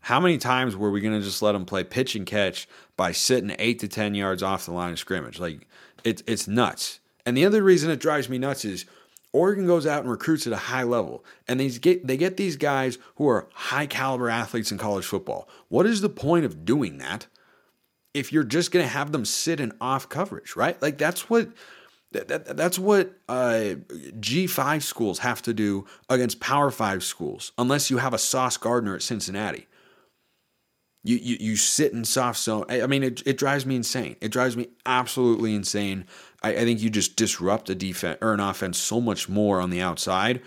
How 0.02 0.20
many 0.20 0.38
times 0.40 0.76
were 0.76 0.90
we 0.90 1.02
going 1.02 1.18
to 1.18 1.24
just 1.26 1.42
let 1.42 1.52
them 1.52 1.66
play 1.66 1.84
pitch 1.84 2.16
and 2.16 2.26
catch 2.26 2.68
by 2.98 3.12
sitting 3.12 3.56
eight 3.60 3.80
to 3.80 3.88
10 3.88 4.16
yards 4.16 4.42
off 4.42 4.66
the 4.66 4.72
line 4.72 4.94
of 4.94 5.00
scrimmage? 5.00 5.40
Like, 5.40 5.68
it's, 6.04 6.24
it's 6.26 6.48
nuts. 6.48 7.00
And 7.26 7.38
the 7.38 7.46
other 7.46 7.62
reason 7.62 7.92
it 7.92 8.00
drives 8.00 8.28
me 8.28 8.40
nuts 8.40 8.66
is 8.66 8.86
Oregon 9.32 9.68
goes 9.68 9.86
out 9.86 10.02
and 10.02 10.10
recruits 10.10 10.48
at 10.48 10.54
a 10.54 10.58
high 10.58 10.84
level, 10.84 11.24
and 11.48 11.60
they 11.60 11.70
get, 11.70 12.06
they 12.06 12.18
get 12.18 12.36
these 12.36 12.58
guys 12.58 12.98
who 13.16 13.30
are 13.30 13.48
high 13.54 13.86
caliber 13.86 14.30
athletes 14.30 14.72
in 14.72 14.80
college 14.80 15.06
football. 15.06 15.48
What 15.70 15.86
is 15.86 16.02
the 16.02 16.10
point 16.10 16.46
of 16.46 16.66
doing 16.66 16.98
that 16.98 17.28
if 18.14 18.34
you're 18.34 18.44
just 18.44 18.72
going 18.72 18.84
to 18.84 18.92
have 18.92 19.12
them 19.12 19.24
sit 19.24 19.60
in 19.60 19.72
off 19.80 20.10
coverage, 20.10 20.56
right? 20.56 20.82
Like, 20.82 20.98
that's 20.98 21.30
what 21.30 21.50
that, 22.12 22.28
that, 22.28 22.58
that's 22.58 22.78
what 22.78 23.14
uh, 23.30 23.76
G5 24.20 24.82
schools 24.82 25.20
have 25.20 25.42
to 25.44 25.54
do 25.54 25.86
against 26.10 26.40
Power 26.40 26.70
5 26.70 27.04
schools, 27.04 27.52
unless 27.58 27.90
you 27.90 27.98
have 27.98 28.14
a 28.14 28.18
Sauce 28.18 28.58
Gardner 28.58 28.96
at 28.96 29.02
Cincinnati. 29.02 29.68
You, 31.04 31.18
you, 31.18 31.38
you 31.40 31.56
sit 31.56 31.94
in 31.94 32.06
soft 32.06 32.40
zone. 32.40 32.66
I, 32.70 32.86
mean, 32.86 33.02
it, 33.02 33.26
it 33.26 33.38
drives 33.38 33.66
me 33.66 33.76
insane. 33.76 34.18
It 34.22 34.30
drives 34.30 34.56
me 34.56 34.68
absolutely 34.86 35.56
insane. 35.56 36.06
I, 36.44 36.50
I 36.50 36.60
think 36.60 36.80
you 36.80 36.92
just 36.92 37.16
disrupt 37.16 37.72
a 37.72 37.76
defense 37.76 38.20
or 38.22 38.34
an 38.34 38.40
offense 38.40 38.78
so 38.78 39.02
much 39.02 39.28
more 39.28 39.60
on 39.62 39.72
the 39.72 39.82
outside 39.82 40.42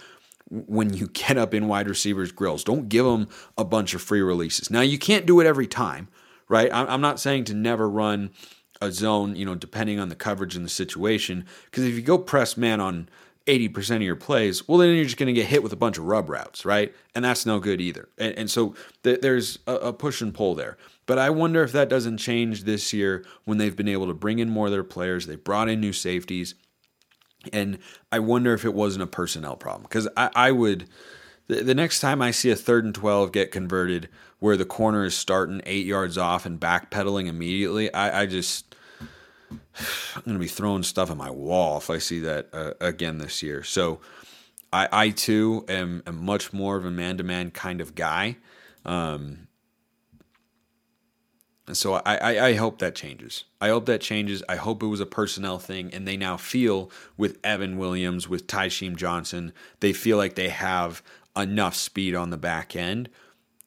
when 0.49 0.93
you 0.93 1.09
get 1.09 1.39
up 1.39 1.55
in 1.55 1.67
wide 1.67 1.89
receivers' 1.89 2.31
grills. 2.31 2.63
Don't 2.63 2.89
give 2.89 3.05
them 3.05 3.29
a 3.59 3.65
bunch 3.65 3.95
of 3.95 4.03
free 4.03 4.21
releases. 4.21 4.71
Now, 4.71 4.83
you 4.83 4.99
can't 4.99 5.27
do 5.27 5.41
it 5.41 5.47
every 5.47 5.67
time, 5.67 6.09
right? 6.49 6.71
I'm 6.73 7.01
not 7.01 7.19
saying 7.19 7.45
to 7.45 7.55
never 7.55 7.89
run 7.89 8.31
a 8.81 8.91
zone, 8.93 9.37
you 9.37 9.45
know, 9.45 9.55
depending 9.55 9.99
on 9.99 10.09
the 10.09 10.15
coverage 10.15 10.57
and 10.57 10.65
the 10.65 10.71
situation. 10.71 11.47
Because 11.67 11.85
if 11.85 11.95
you 11.95 12.03
go 12.03 12.19
press 12.19 12.57
man 12.57 12.81
on 12.81 13.09
80% 13.47 13.97
of 13.97 14.03
your 14.03 14.17
plays, 14.17 14.67
well, 14.67 14.79
then 14.79 14.95
you're 14.95 15.05
just 15.05 15.17
going 15.17 15.27
to 15.27 15.39
get 15.39 15.47
hit 15.47 15.63
with 15.63 15.73
a 15.73 15.77
bunch 15.77 15.99
of 15.99 16.05
rub 16.05 16.31
routes, 16.31 16.65
right? 16.65 16.95
And 17.15 17.25
that's 17.25 17.45
no 17.45 17.61
good 17.61 17.81
either. 17.81 18.09
And, 18.19 18.39
and 18.39 18.51
so 18.51 18.75
th- 19.03 19.21
there's 19.21 19.59
a, 19.67 19.75
a 19.75 19.93
push 19.93 20.21
and 20.21 20.33
pull 20.33 20.55
there. 20.55 20.77
But 21.07 21.19
I 21.19 21.31
wonder 21.31 21.63
if 21.63 21.73
that 21.73 21.91
doesn't 21.91 22.19
change 22.19 22.65
this 22.65 22.93
year 22.93 23.25
when 23.45 23.59
they've 23.59 23.77
been 23.77 23.89
able 23.89 24.07
to 24.07 24.15
bring 24.15 24.39
in 24.39 24.49
more 24.49 24.67
of 24.67 24.73
their 24.73 24.85
players. 24.85 25.27
They 25.27 25.37
brought 25.37 25.69
in 25.69 25.81
new 25.81 25.93
safeties. 25.93 26.55
And 27.53 27.79
I 28.11 28.21
wonder 28.21 28.55
if 28.55 28.65
it 28.65 28.73
wasn't 28.73 29.03
a 29.03 29.07
personnel 29.07 29.57
problem. 29.57 29.83
Because 29.83 30.09
I, 30.17 30.31
I 30.35 30.53
would, 30.53 30.89
the, 31.47 31.63
the 31.63 31.75
next 31.75 32.01
time 32.01 32.23
I 32.23 32.31
see 32.31 32.51
a 32.51 32.57
third 32.57 32.85
and 32.85 32.95
12 32.95 33.33
get 33.33 33.51
converted 33.51 34.09
where 34.39 34.57
the 34.57 34.65
corner 34.65 35.05
is 35.05 35.15
starting 35.15 35.61
eight 35.67 35.87
yards 35.87 36.17
off 36.17 36.47
and 36.47 36.59
backpedaling 36.59 37.27
immediately, 37.27 37.93
I, 37.93 38.23
I 38.23 38.27
just, 38.27 38.75
I'm 39.51 40.23
going 40.25 40.35
to 40.35 40.41
be 40.41 40.49
throwing 40.49 40.83
stuff 40.83 41.11
at 41.11 41.17
my 41.17 41.31
wall 41.31 41.79
if 41.79 41.91
I 41.91 41.99
see 41.99 42.21
that 42.21 42.49
uh, 42.53 42.73
again 42.81 43.19
this 43.19 43.43
year. 43.43 43.63
So 43.63 44.01
I, 44.73 44.89
I 44.91 45.11
too 45.11 45.65
am, 45.69 46.03
am 46.07 46.25
much 46.25 46.53
more 46.53 46.77
of 46.77 46.85
a 46.85 46.91
man 46.91 47.19
to 47.19 47.25
man 47.25 47.51
kind 47.51 47.81
of 47.81 47.95
guy. 47.95 48.37
Um, 48.85 49.49
and 51.67 51.77
so 51.77 51.95
I, 51.95 52.17
I, 52.17 52.47
I, 52.49 52.55
hope 52.55 52.81
that 52.81 52.95
changes. 52.95 53.45
I 53.59 53.69
hope 53.69 53.87
that 53.87 54.03
changes. 54.03 54.43
I 54.51 54.57
hope 54.57 54.83
it 54.83 54.87
was 54.87 55.01
a 55.01 55.07
personnel 55.07 55.59
thing, 55.59 55.95
and 55.95 56.07
they 56.07 56.19
now 56.19 56.37
feel 56.37 56.91
with 57.17 57.39
Evan 57.43 57.79
Williams, 57.79 58.29
with 58.29 58.47
Tysheem 58.47 58.97
Johnson, 58.97 59.55
they 59.81 59.95
feel 59.95 60.19
like 60.19 60.35
they 60.35 60.51
have 60.51 61.03
enough 61.37 61.75
speed 61.75 62.15
on 62.15 62.31
the 62.31 62.37
back 62.37 62.77
end 62.77 63.09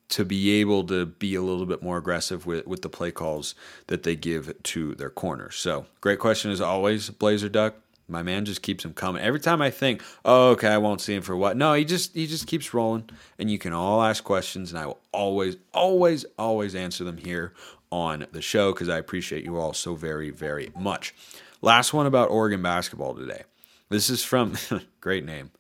to 0.10 0.24
be 0.24 0.60
able 0.62 0.86
to 0.86 1.06
be 1.06 1.36
a 1.36 1.42
little 1.42 1.66
bit 1.66 1.84
more 1.84 1.98
aggressive 1.98 2.46
with, 2.46 2.66
with 2.66 2.82
the 2.82 2.90
play 2.90 3.12
calls 3.12 3.56
that 3.88 4.04
they 4.04 4.16
give 4.16 4.52
to 4.64 4.96
their 4.96 5.10
corners. 5.10 5.56
So, 5.56 5.86
great 6.02 6.20
question 6.20 6.52
as 6.52 6.62
always, 6.62 7.10
Blazer 7.10 7.50
Duck. 7.50 7.76
My 8.10 8.24
man 8.24 8.46
just 8.46 8.62
keeps 8.62 8.86
him 8.86 8.94
coming. 8.94 9.22
Every 9.22 9.42
time 9.42 9.62
I 9.62 9.70
think, 9.70 10.02
oh, 10.24 10.52
okay, 10.52 10.70
I 10.70 10.78
won't 10.78 11.02
see 11.02 11.14
him 11.14 11.24
for 11.24 11.36
what? 11.36 11.58
No, 11.58 11.74
he 11.74 11.84
just 11.84 12.14
he 12.14 12.26
just 12.26 12.48
keeps 12.48 12.74
rolling. 12.74 13.10
And 13.38 13.52
you 13.52 13.60
can 13.60 13.74
all 13.74 14.02
ask 14.02 14.24
questions, 14.24 14.72
and 14.72 14.80
I 14.80 14.86
will 14.86 15.00
always, 15.12 15.58
always, 15.74 16.26
always 16.40 16.74
answer 16.74 17.04
them 17.04 17.18
here 17.18 17.52
on 17.92 18.26
the 18.32 18.42
show 18.42 18.72
because 18.72 18.88
I 18.88 18.98
appreciate 18.98 19.44
you 19.44 19.58
all 19.58 19.74
so 19.74 19.96
very, 19.96 20.30
very 20.30 20.72
much. 20.80 21.14
Last 21.62 21.94
one 21.94 22.06
about 22.06 22.30
Oregon 22.30 22.62
basketball 22.62 23.14
today. 23.14 23.44
This 23.90 24.10
is 24.10 24.24
from 24.24 24.54
great 25.02 25.26
name. 25.26 25.52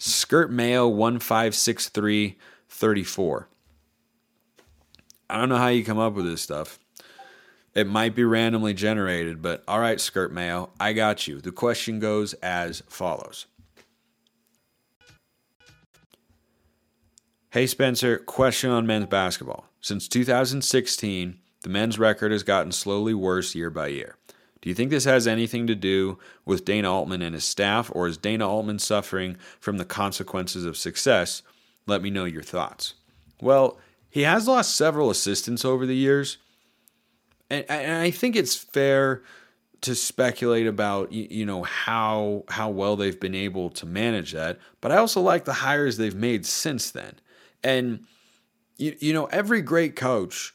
Skirt 0.00 0.50
Mayo 0.50 0.88
156334. 0.88 3.48
I 5.28 5.38
don't 5.38 5.50
know 5.50 5.58
how 5.58 5.68
you 5.68 5.84
come 5.84 5.98
up 5.98 6.14
with 6.14 6.24
this 6.24 6.40
stuff. 6.40 6.78
It 7.74 7.86
might 7.86 8.14
be 8.14 8.24
randomly 8.24 8.72
generated, 8.72 9.42
but 9.42 9.62
all 9.68 9.78
right, 9.78 10.00
Skirt 10.00 10.32
Mayo, 10.32 10.70
I 10.80 10.94
got 10.94 11.28
you. 11.28 11.42
The 11.42 11.52
question 11.52 12.00
goes 12.00 12.32
as 12.34 12.82
follows 12.88 13.44
Hey, 17.50 17.66
Spencer, 17.66 18.18
question 18.18 18.70
on 18.70 18.86
men's 18.86 19.06
basketball. 19.06 19.66
Since 19.82 20.08
2016, 20.08 21.38
the 21.62 21.68
men's 21.68 21.98
record 21.98 22.32
has 22.32 22.42
gotten 22.42 22.72
slowly 22.72 23.12
worse 23.12 23.54
year 23.54 23.68
by 23.68 23.88
year. 23.88 24.16
Do 24.60 24.68
you 24.68 24.74
think 24.74 24.90
this 24.90 25.04
has 25.04 25.26
anything 25.26 25.66
to 25.68 25.74
do 25.74 26.18
with 26.44 26.64
Dana 26.64 26.92
Altman 26.92 27.22
and 27.22 27.34
his 27.34 27.44
staff, 27.44 27.90
or 27.94 28.06
is 28.06 28.18
Dana 28.18 28.48
Altman 28.48 28.78
suffering 28.78 29.36
from 29.58 29.78
the 29.78 29.84
consequences 29.84 30.64
of 30.64 30.76
success? 30.76 31.42
Let 31.86 32.02
me 32.02 32.10
know 32.10 32.24
your 32.26 32.42
thoughts. 32.42 32.94
Well, 33.40 33.78
he 34.10 34.22
has 34.22 34.46
lost 34.46 34.76
several 34.76 35.08
assistants 35.08 35.64
over 35.64 35.86
the 35.86 35.96
years, 35.96 36.36
and, 37.48 37.64
and 37.70 38.02
I 38.02 38.10
think 38.10 38.36
it's 38.36 38.54
fair 38.54 39.22
to 39.80 39.94
speculate 39.94 40.66
about 40.66 41.10
you 41.10 41.46
know 41.46 41.62
how 41.62 42.44
how 42.48 42.68
well 42.68 42.96
they've 42.96 43.18
been 43.18 43.34
able 43.34 43.70
to 43.70 43.86
manage 43.86 44.32
that. 44.32 44.58
But 44.82 44.92
I 44.92 44.96
also 44.96 45.22
like 45.22 45.46
the 45.46 45.54
hires 45.54 45.96
they've 45.96 46.14
made 46.14 46.44
since 46.44 46.90
then, 46.90 47.14
and 47.64 48.04
you, 48.76 48.94
you 49.00 49.14
know 49.14 49.24
every 49.26 49.62
great 49.62 49.96
coach 49.96 50.52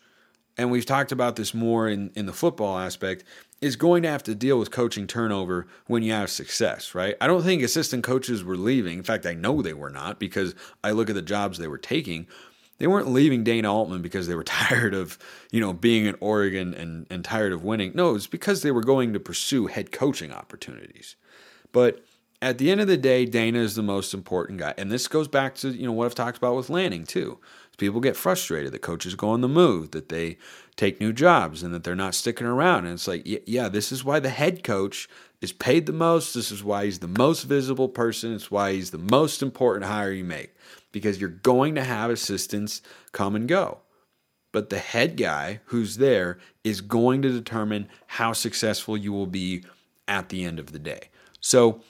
and 0.58 0.72
we've 0.72 0.86
talked 0.86 1.12
about 1.12 1.36
this 1.36 1.54
more 1.54 1.88
in, 1.88 2.12
in 2.16 2.26
the 2.26 2.34
football 2.34 2.78
aspect, 2.80 3.24
is 3.62 3.76
going 3.76 4.04
to 4.04 4.10
have 4.10 4.24
to 4.24 4.36
deal 4.36 4.60
with 4.60 4.72
coaching 4.72 5.08
turnover 5.08 5.68
when 5.88 6.04
you 6.04 6.12
have 6.12 6.30
success, 6.30 6.94
right? 6.94 7.16
I 7.22 7.28
don't 7.28 7.44
think 7.44 7.64
assistant 7.64 8.04
coaches 8.04 8.44
were 8.44 8.58
leaving. 8.58 8.98
In 8.98 9.04
fact, 9.04 9.26
I 9.26 9.34
know 9.34 9.62
they 9.62 9.74
were 9.74 9.90
not 9.90 10.20
because 10.20 10.56
I 10.84 10.92
look 10.92 11.10
at 11.10 11.16
the 11.16 11.22
jobs 11.22 11.58
they 11.58 11.68
were 11.68 11.78
taking. 11.78 12.28
They 12.78 12.88
weren't 12.88 13.10
leaving 13.10 13.44
Dana 13.44 13.74
Altman 13.74 14.02
because 14.02 14.28
they 14.28 14.36
were 14.36 14.44
tired 14.46 14.94
of, 14.94 15.18
you 15.52 15.62
know, 15.62 15.74
being 15.74 16.06
in 16.06 16.16
Oregon 16.20 16.74
and, 16.74 17.08
and 17.10 17.24
tired 17.24 17.54
of 17.54 17.64
winning. 17.64 17.94
No, 17.96 18.16
it's 18.16 18.28
because 18.28 18.62
they 18.62 18.72
were 18.72 18.84
going 18.84 19.14
to 19.14 19.20
pursue 19.20 19.68
head 19.68 19.92
coaching 19.92 20.32
opportunities. 20.32 21.16
But 21.72 22.04
at 22.42 22.58
the 22.58 22.70
end 22.70 22.82
of 22.82 22.88
the 22.88 22.98
day, 22.98 23.26
Dana 23.26 23.60
is 23.60 23.76
the 23.76 23.82
most 23.82 24.14
important 24.14 24.60
guy. 24.60 24.74
And 24.78 24.92
this 24.92 25.08
goes 25.08 25.28
back 25.28 25.56
to, 25.56 25.70
you 25.70 25.86
know, 25.86 25.92
what 25.94 26.06
I've 26.06 26.16
talked 26.16 26.38
about 26.38 26.56
with 26.56 26.70
Lanning 26.70 27.06
too. 27.06 27.40
People 27.78 28.00
get 28.00 28.16
frustrated 28.16 28.72
that 28.72 28.82
coaches 28.82 29.16
go 29.16 29.30
on 29.30 29.42
the 29.42 29.50
move, 29.50 29.92
that 29.92 30.10
they 30.10 30.38
take 30.78 31.00
new 31.00 31.14
jobs 31.14 31.64
and 31.64 31.74
that 31.74 31.84
they're 31.84 31.96
not 31.96 32.16
sticking 32.16 32.48
around. 32.48 32.86
And 32.86 32.94
it's 32.94 33.08
like, 33.08 33.24
yeah, 33.26 33.70
this 33.70 33.92
is 33.92 34.04
why 34.04 34.20
the 34.20 34.30
head 34.30 34.64
coach 34.64 35.08
is 35.42 35.52
paid 35.52 35.86
the 35.86 35.94
most. 35.94 36.34
This 36.34 36.52
is 36.52 36.64
why 36.64 36.86
he's 36.86 37.00
the 37.00 37.08
most 37.08 37.44
visible 37.44 37.88
person. 37.88 38.34
It's 38.34 38.52
why 38.52 38.74
he's 38.74 38.92
the 38.92 38.98
most 38.98 39.42
important 39.42 39.86
hire 39.86 40.12
you 40.12 40.24
make 40.24 40.54
because 40.92 41.20
you're 41.20 41.30
going 41.30 41.76
to 41.76 41.84
have 41.84 42.10
assistants 42.10 42.82
come 43.12 43.36
and 43.36 43.48
go. 43.48 43.80
But 44.52 44.70
the 44.70 44.80
head 44.80 45.18
guy 45.18 45.60
who's 45.66 45.98
there 45.98 46.38
is 46.64 46.80
going 46.82 47.22
to 47.24 47.30
determine 47.32 47.90
how 48.08 48.34
successful 48.34 48.96
you 48.96 49.12
will 49.12 49.28
be 49.28 49.64
at 50.08 50.30
the 50.30 50.46
end 50.46 50.60
of 50.60 50.72
the 50.72 50.80
day. 50.80 51.10
So 51.42 51.82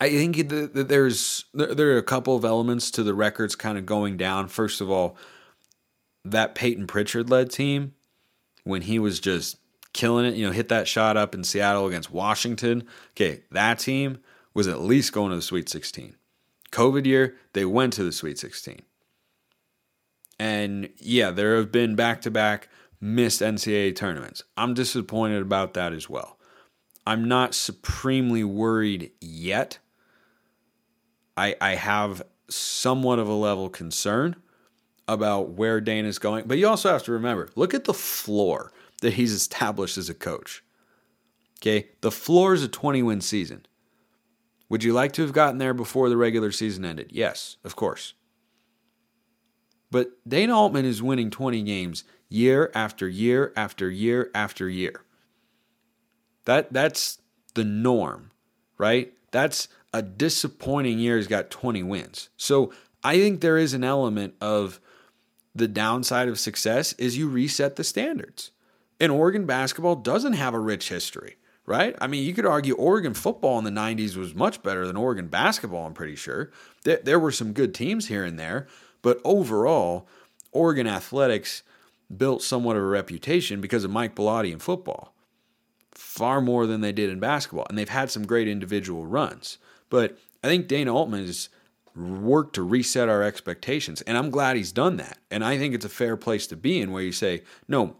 I 0.00 0.10
think 0.10 0.48
that 0.48 0.88
there's 0.88 1.44
there 1.54 1.92
are 1.92 1.98
a 1.98 2.02
couple 2.02 2.34
of 2.34 2.44
elements 2.44 2.90
to 2.92 3.04
the 3.04 3.14
records 3.14 3.54
kind 3.54 3.78
of 3.78 3.86
going 3.86 4.16
down. 4.16 4.48
First 4.48 4.80
of 4.80 4.90
all, 4.90 5.16
that 6.24 6.54
Payton 6.54 6.86
Pritchard 6.86 7.30
led 7.30 7.50
team 7.50 7.94
when 8.64 8.82
he 8.82 8.98
was 8.98 9.20
just 9.20 9.58
killing 9.92 10.24
it, 10.24 10.34
you 10.34 10.46
know, 10.46 10.52
hit 10.52 10.68
that 10.68 10.88
shot 10.88 11.16
up 11.16 11.34
in 11.34 11.44
Seattle 11.44 11.86
against 11.86 12.10
Washington. 12.10 12.84
Okay, 13.10 13.42
that 13.50 13.78
team 13.78 14.18
was 14.54 14.68
at 14.68 14.80
least 14.80 15.12
going 15.12 15.30
to 15.30 15.36
the 15.36 15.42
Sweet 15.42 15.68
16. 15.68 16.16
COVID 16.70 17.06
year, 17.06 17.36
they 17.52 17.64
went 17.64 17.92
to 17.94 18.04
the 18.04 18.12
Sweet 18.12 18.38
16. 18.38 18.82
And 20.38 20.88
yeah, 20.98 21.30
there 21.30 21.56
have 21.56 21.70
been 21.70 21.94
back 21.94 22.20
to 22.22 22.30
back 22.30 22.68
missed 23.00 23.40
NCAA 23.40 23.94
tournaments. 23.94 24.42
I'm 24.56 24.74
disappointed 24.74 25.42
about 25.42 25.74
that 25.74 25.92
as 25.92 26.08
well. 26.08 26.38
I'm 27.06 27.26
not 27.26 27.54
supremely 27.54 28.44
worried 28.44 29.10
yet 29.20 29.78
I, 31.36 31.56
I 31.60 31.74
have 31.74 32.22
somewhat 32.48 33.18
of 33.18 33.28
a 33.28 33.34
level 33.34 33.68
concern 33.68 34.36
about 35.08 35.50
where 35.50 35.80
Dana's 35.80 36.18
going. 36.18 36.46
But 36.46 36.58
you 36.58 36.68
also 36.68 36.90
have 36.92 37.04
to 37.04 37.12
remember 37.12 37.48
look 37.54 37.74
at 37.74 37.84
the 37.84 37.94
floor 37.94 38.72
that 39.00 39.14
he's 39.14 39.32
established 39.32 39.98
as 39.98 40.08
a 40.08 40.14
coach. 40.14 40.62
Okay, 41.60 41.88
the 42.00 42.10
floor 42.10 42.54
is 42.54 42.64
a 42.64 42.68
20 42.68 43.02
win 43.02 43.20
season. 43.20 43.66
Would 44.68 44.82
you 44.82 44.92
like 44.92 45.12
to 45.12 45.22
have 45.22 45.32
gotten 45.32 45.58
there 45.58 45.74
before 45.74 46.08
the 46.08 46.16
regular 46.16 46.50
season 46.50 46.84
ended? 46.84 47.10
Yes, 47.12 47.58
of 47.62 47.76
course. 47.76 48.14
But 49.90 50.12
Dana 50.26 50.56
Altman 50.56 50.86
is 50.86 51.02
winning 51.02 51.30
20 51.30 51.62
games 51.62 52.04
year 52.30 52.70
after 52.74 53.06
year 53.06 53.52
after 53.54 53.90
year 53.90 54.30
after 54.34 54.68
year. 54.68 55.04
That 56.46 56.72
that's 56.72 57.18
the 57.54 57.64
norm, 57.64 58.30
right? 58.78 59.12
That's 59.30 59.68
a 59.92 60.02
disappointing 60.02 60.98
year. 60.98 61.18
He's 61.18 61.26
got 61.26 61.50
20 61.50 61.82
wins. 61.82 62.30
So 62.36 62.72
I 63.04 63.18
think 63.18 63.40
there 63.40 63.58
is 63.58 63.74
an 63.74 63.84
element 63.84 64.34
of 64.40 64.80
the 65.54 65.68
downside 65.68 66.28
of 66.28 66.38
success 66.38 66.92
is 66.94 67.18
you 67.18 67.28
reset 67.28 67.76
the 67.76 67.84
standards. 67.84 68.50
And 68.98 69.12
Oregon 69.12 69.46
basketball 69.46 69.96
doesn't 69.96 70.34
have 70.34 70.54
a 70.54 70.60
rich 70.60 70.88
history, 70.88 71.36
right? 71.66 71.96
I 72.00 72.06
mean, 72.06 72.24
you 72.24 72.34
could 72.34 72.46
argue 72.46 72.74
Oregon 72.74 73.14
football 73.14 73.58
in 73.58 73.64
the 73.64 73.70
90s 73.70 74.16
was 74.16 74.34
much 74.34 74.62
better 74.62 74.86
than 74.86 74.96
Oregon 74.96 75.28
basketball, 75.28 75.86
I'm 75.86 75.94
pretty 75.94 76.16
sure. 76.16 76.50
There 76.84 77.18
were 77.18 77.32
some 77.32 77.52
good 77.52 77.74
teams 77.74 78.08
here 78.08 78.24
and 78.24 78.38
there, 78.38 78.68
but 79.02 79.20
overall, 79.24 80.08
Oregon 80.52 80.86
athletics 80.86 81.62
built 82.16 82.42
somewhat 82.42 82.76
of 82.76 82.82
a 82.82 82.86
reputation 82.86 83.60
because 83.60 83.84
of 83.84 83.90
Mike 83.90 84.14
Bellotti 84.14 84.52
in 84.52 84.58
football, 84.58 85.14
far 85.92 86.40
more 86.40 86.66
than 86.66 86.80
they 86.80 86.92
did 86.92 87.10
in 87.10 87.18
basketball. 87.18 87.66
And 87.68 87.76
they've 87.76 87.88
had 87.88 88.10
some 88.10 88.26
great 88.26 88.48
individual 88.48 89.06
runs. 89.06 89.58
But 89.90 90.18
I 90.44 90.48
think 90.48 90.68
Dana 90.68 90.94
Altman 90.94 91.26
has 91.26 91.48
worked 91.94 92.54
to 92.54 92.62
reset 92.62 93.08
our 93.08 93.22
expectations. 93.22 94.00
And 94.02 94.16
I'm 94.16 94.30
glad 94.30 94.56
he's 94.56 94.72
done 94.72 94.96
that. 94.96 95.18
And 95.30 95.44
I 95.44 95.58
think 95.58 95.74
it's 95.74 95.84
a 95.84 95.90
fair 95.90 96.16
place 96.16 96.46
to 96.48 96.56
be 96.56 96.80
in 96.80 96.92
where 96.92 97.02
you 97.02 97.12
say, 97.12 97.42
no, 97.68 97.96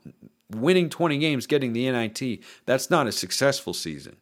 winning 0.51 0.89
20 0.89 1.19
games, 1.19 1.47
getting 1.47 1.73
the 1.73 1.91
NIT, 1.91 2.41
that's 2.67 2.91
not 2.91 3.07
a 3.07 3.13
successful 3.13 3.75
season. 3.75 4.17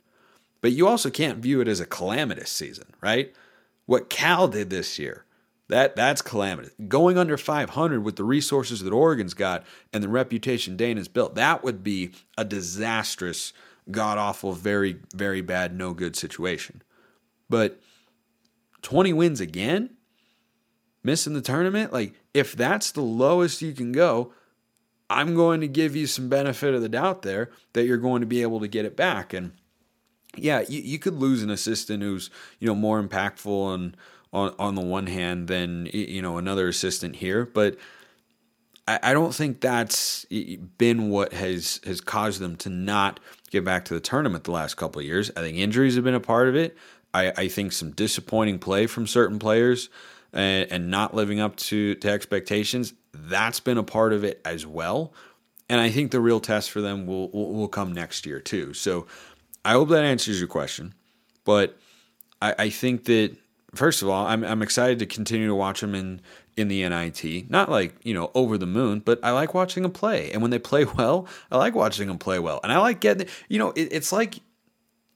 But 0.61 0.73
you 0.73 0.87
also 0.87 1.11
can't 1.11 1.39
view 1.39 1.61
it 1.61 1.69
as 1.69 1.81
a 1.81 1.87
calamitous 1.87 2.51
season, 2.51 2.87
right? 3.01 3.35
What 3.87 4.11
Cal 4.11 4.49
did 4.49 4.71
this 4.71 4.99
year, 4.99 5.25
that 5.69 5.97
that's 5.97 6.23
calamitous. 6.23 6.73
Going 6.89 7.17
under 7.17 7.37
500 7.37 8.05
with 8.05 8.17
the 8.17 8.25
resources 8.25 8.81
that 8.81 8.93
Oregon's 8.93 9.35
got 9.35 9.65
and 9.93 10.03
the 10.03 10.09
reputation 10.09 10.77
Dana's 10.77 11.09
built, 11.09 11.35
that 11.37 11.65
would 11.65 11.83
be 11.83 12.11
a 12.37 12.45
disastrous, 12.45 13.53
god 13.91 14.19
awful, 14.19 14.53
very 14.53 14.99
very 15.15 15.41
bad, 15.41 15.75
no 15.75 15.95
good 15.95 16.17
situation. 16.17 16.83
But 17.49 17.81
20 18.91 19.13
wins 19.13 19.41
again, 19.41 19.91
missing 21.05 21.33
the 21.33 21.41
tournament, 21.41 21.93
like 21.93 22.13
if 22.35 22.57
that's 22.57 22.91
the 22.91 23.01
lowest 23.01 23.63
you 23.63 23.73
can 23.73 23.93
go, 23.93 24.33
I'm 25.09 25.37
going 25.37 25.61
to 25.61 25.69
give 25.69 25.95
you 25.95 26.09
some 26.09 26.29
benefit 26.29 26.75
of 26.75 26.83
the 26.83 26.89
doubt 26.89 27.23
there 27.23 27.51
that 27.73 27.85
you're 27.85 27.99
going 27.99 28.21
to 28.21 28.27
be 28.27 28.43
able 28.43 28.59
to 28.59 28.67
get 28.67 28.85
it 28.85 28.97
back. 28.97 29.33
And 29.33 29.53
yeah, 30.37 30.65
you, 30.69 30.81
you 30.81 30.99
could 30.99 31.15
lose 31.15 31.45
an 31.45 31.51
assistant 31.51 32.03
who's, 32.03 32.31
you 32.59 32.67
know, 32.67 32.75
more 32.75 33.01
impactful 33.01 33.75
and 33.75 33.97
on, 34.33 34.57
on 34.59 34.75
the 34.75 34.83
one 34.83 35.07
hand 35.07 35.47
than, 35.47 35.87
you 35.93 36.21
know, 36.21 36.37
another 36.37 36.67
assistant 36.67 37.15
here. 37.15 37.47
But 37.47 37.77
I, 38.89 38.99
I 39.05 39.13
don't 39.13 39.35
think 39.35 39.61
that's 39.61 40.25
been 40.25 41.11
what 41.11 41.33
has, 41.33 41.81
has 41.85 42.01
caused 42.01 42.41
them 42.41 42.57
to 42.57 42.69
not 42.69 43.21
get 43.51 43.65
back 43.65 43.85
to 43.85 43.95
the 43.95 44.01
tournament 44.01 44.43
the 44.43 44.51
last 44.51 44.75
couple 44.75 44.99
of 44.99 45.07
years. 45.07 45.31
I 45.37 45.43
think 45.43 45.59
injuries 45.59 45.95
have 45.95 46.03
been 46.03 46.15
a 46.15 46.21
part 46.21 46.49
of 46.49 46.57
it. 46.57 46.77
I, 47.13 47.33
I 47.37 47.49
think 47.49 47.73
some 47.73 47.91
disappointing 47.93 48.59
play 48.59 48.87
from 48.87 49.07
certain 49.07 49.39
players 49.39 49.89
and, 50.33 50.71
and 50.71 50.91
not 50.91 51.15
living 51.15 51.41
up 51.41 51.57
to, 51.57 51.95
to 51.97 52.11
expectations, 52.11 52.93
that's 53.13 53.61
been 53.61 53.79
a 53.79 53.83
part 53.83 54.13
of 54.13 54.25
it 54.25 54.41
as 54.45 54.67
well. 54.67 55.13
And 55.69 55.81
I 55.81 55.91
think 55.91 56.11
the 56.11 56.21
real 56.21 56.41
test 56.41 56.71
for 56.71 56.81
them 56.81 57.07
will, 57.07 57.31
will, 57.31 57.53
will 57.53 57.69
come 57.69 57.93
next 57.93 58.27
year 58.27 58.41
too. 58.41 58.75
So 58.75 59.07
I 59.65 59.73
hope 59.73 59.89
that 59.91 60.05
answers 60.05 60.39
your 60.39 60.49
question. 60.49 60.95
But 61.45 61.77
I, 62.43 62.55
I 62.59 62.71
think 62.71 63.05
that 63.05 63.37
first 63.75 64.03
of 64.03 64.09
all, 64.09 64.27
I'm 64.27 64.45
I'm 64.45 64.63
excited 64.63 64.99
to 65.01 65.07
continue 65.07 65.49
to 65.49 65.55
watch 65.55 65.81
them 65.81 65.95
in 65.95 66.21
in 66.57 66.69
the 66.69 66.89
NIT. 66.89 67.51
Not 67.51 67.71
like 67.71 67.95
you 68.03 68.15
know 68.15 68.31
over 68.35 68.59
the 68.59 68.67
moon, 68.67 69.01
but 69.01 69.21
I 69.23 69.31
like 69.31 69.55
watching 69.55 69.83
them 69.83 69.93
play. 69.93 70.31
And 70.33 70.43
when 70.43 70.51
they 70.51 70.59
play 70.71 70.85
well, 70.85 71.27
I 71.51 71.59
like 71.59 71.75
watching 71.75 72.09
them 72.09 72.19
play 72.19 72.39
well. 72.39 72.61
And 72.63 72.73
I 72.73 72.79
like 72.79 73.01
getting 73.01 73.29
you 73.49 73.59
know 73.59 73.71
it, 73.71 73.89
it's 73.93 74.13
like 74.13 74.41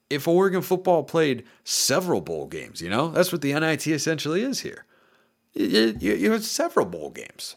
if 0.09 0.27
Oregon 0.27 0.61
football 0.61 1.03
played 1.03 1.43
several 1.63 2.21
bowl 2.21 2.47
games, 2.47 2.81
you 2.81 2.89
know, 2.89 3.09
that's 3.09 3.31
what 3.31 3.41
the 3.41 3.53
NIT 3.53 3.87
essentially 3.87 4.41
is 4.41 4.59
here. 4.59 4.85
You, 5.53 5.95
you, 5.99 6.13
you 6.13 6.31
have 6.31 6.43
several 6.43 6.85
bowl 6.85 7.09
games. 7.09 7.55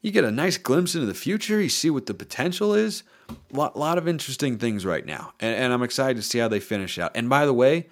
You 0.00 0.10
get 0.10 0.24
a 0.24 0.30
nice 0.30 0.58
glimpse 0.58 0.94
into 0.94 1.06
the 1.06 1.14
future. 1.14 1.60
You 1.60 1.68
see 1.68 1.90
what 1.90 2.06
the 2.06 2.14
potential 2.14 2.74
is. 2.74 3.02
A 3.30 3.56
lot, 3.56 3.76
lot 3.76 3.98
of 3.98 4.06
interesting 4.06 4.58
things 4.58 4.86
right 4.86 5.04
now. 5.04 5.32
And, 5.40 5.54
and 5.54 5.72
I'm 5.72 5.82
excited 5.82 6.16
to 6.16 6.22
see 6.22 6.38
how 6.38 6.48
they 6.48 6.60
finish 6.60 6.98
out. 6.98 7.12
And 7.14 7.28
by 7.28 7.46
the 7.46 7.54
way, 7.54 7.88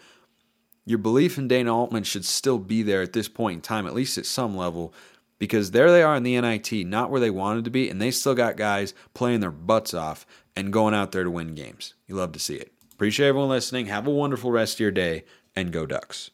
your 0.85 0.99
belief 0.99 1.37
in 1.37 1.49
Dana 1.49 1.77
Altman 1.77 2.05
should 2.05 2.25
still 2.25 2.59
be 2.59 2.83
there 2.83 3.03
at 3.03 3.13
this 3.13 3.29
point 3.29 3.57
in 3.57 3.61
time, 3.61 3.87
at 3.87 3.95
least 3.95 4.19
at 4.19 4.27
some 4.27 4.57
level, 4.57 4.95
because 5.39 5.73
there 5.73 5.91
they 5.91 6.03
are 6.03 6.17
in 6.17 6.23
the 6.23 6.41
NIT, 6.41 6.73
not 6.87 7.11
where 7.11 7.21
they 7.21 7.31
wanted 7.31 7.65
to 7.65 7.71
be, 7.71 7.91
and 7.91 8.01
they 8.01 8.13
still 8.13 8.35
got 8.35 8.57
guys 8.57 8.95
playing 9.13 9.41
their 9.41 9.51
butts 9.51 9.93
off 9.93 10.25
and 10.55 10.73
going 10.73 10.95
out 10.95 11.13
there 11.13 11.25
to 11.25 11.31
win 11.31 11.55
games. 11.55 11.95
You 12.07 12.15
love 12.15 12.33
to 12.33 12.39
see 12.39 12.55
it. 12.55 12.73
Appreciate 12.97 13.29
everyone 13.29 13.51
listening. 13.51 13.87
Have 13.87 14.07
a 14.07 14.11
wonderful 14.11 14.51
rest 14.51 14.77
of 14.77 14.81
your 14.81 14.91
day 14.91 15.25
and 15.55 15.71
go 15.71 15.85
Ducks. 15.85 16.31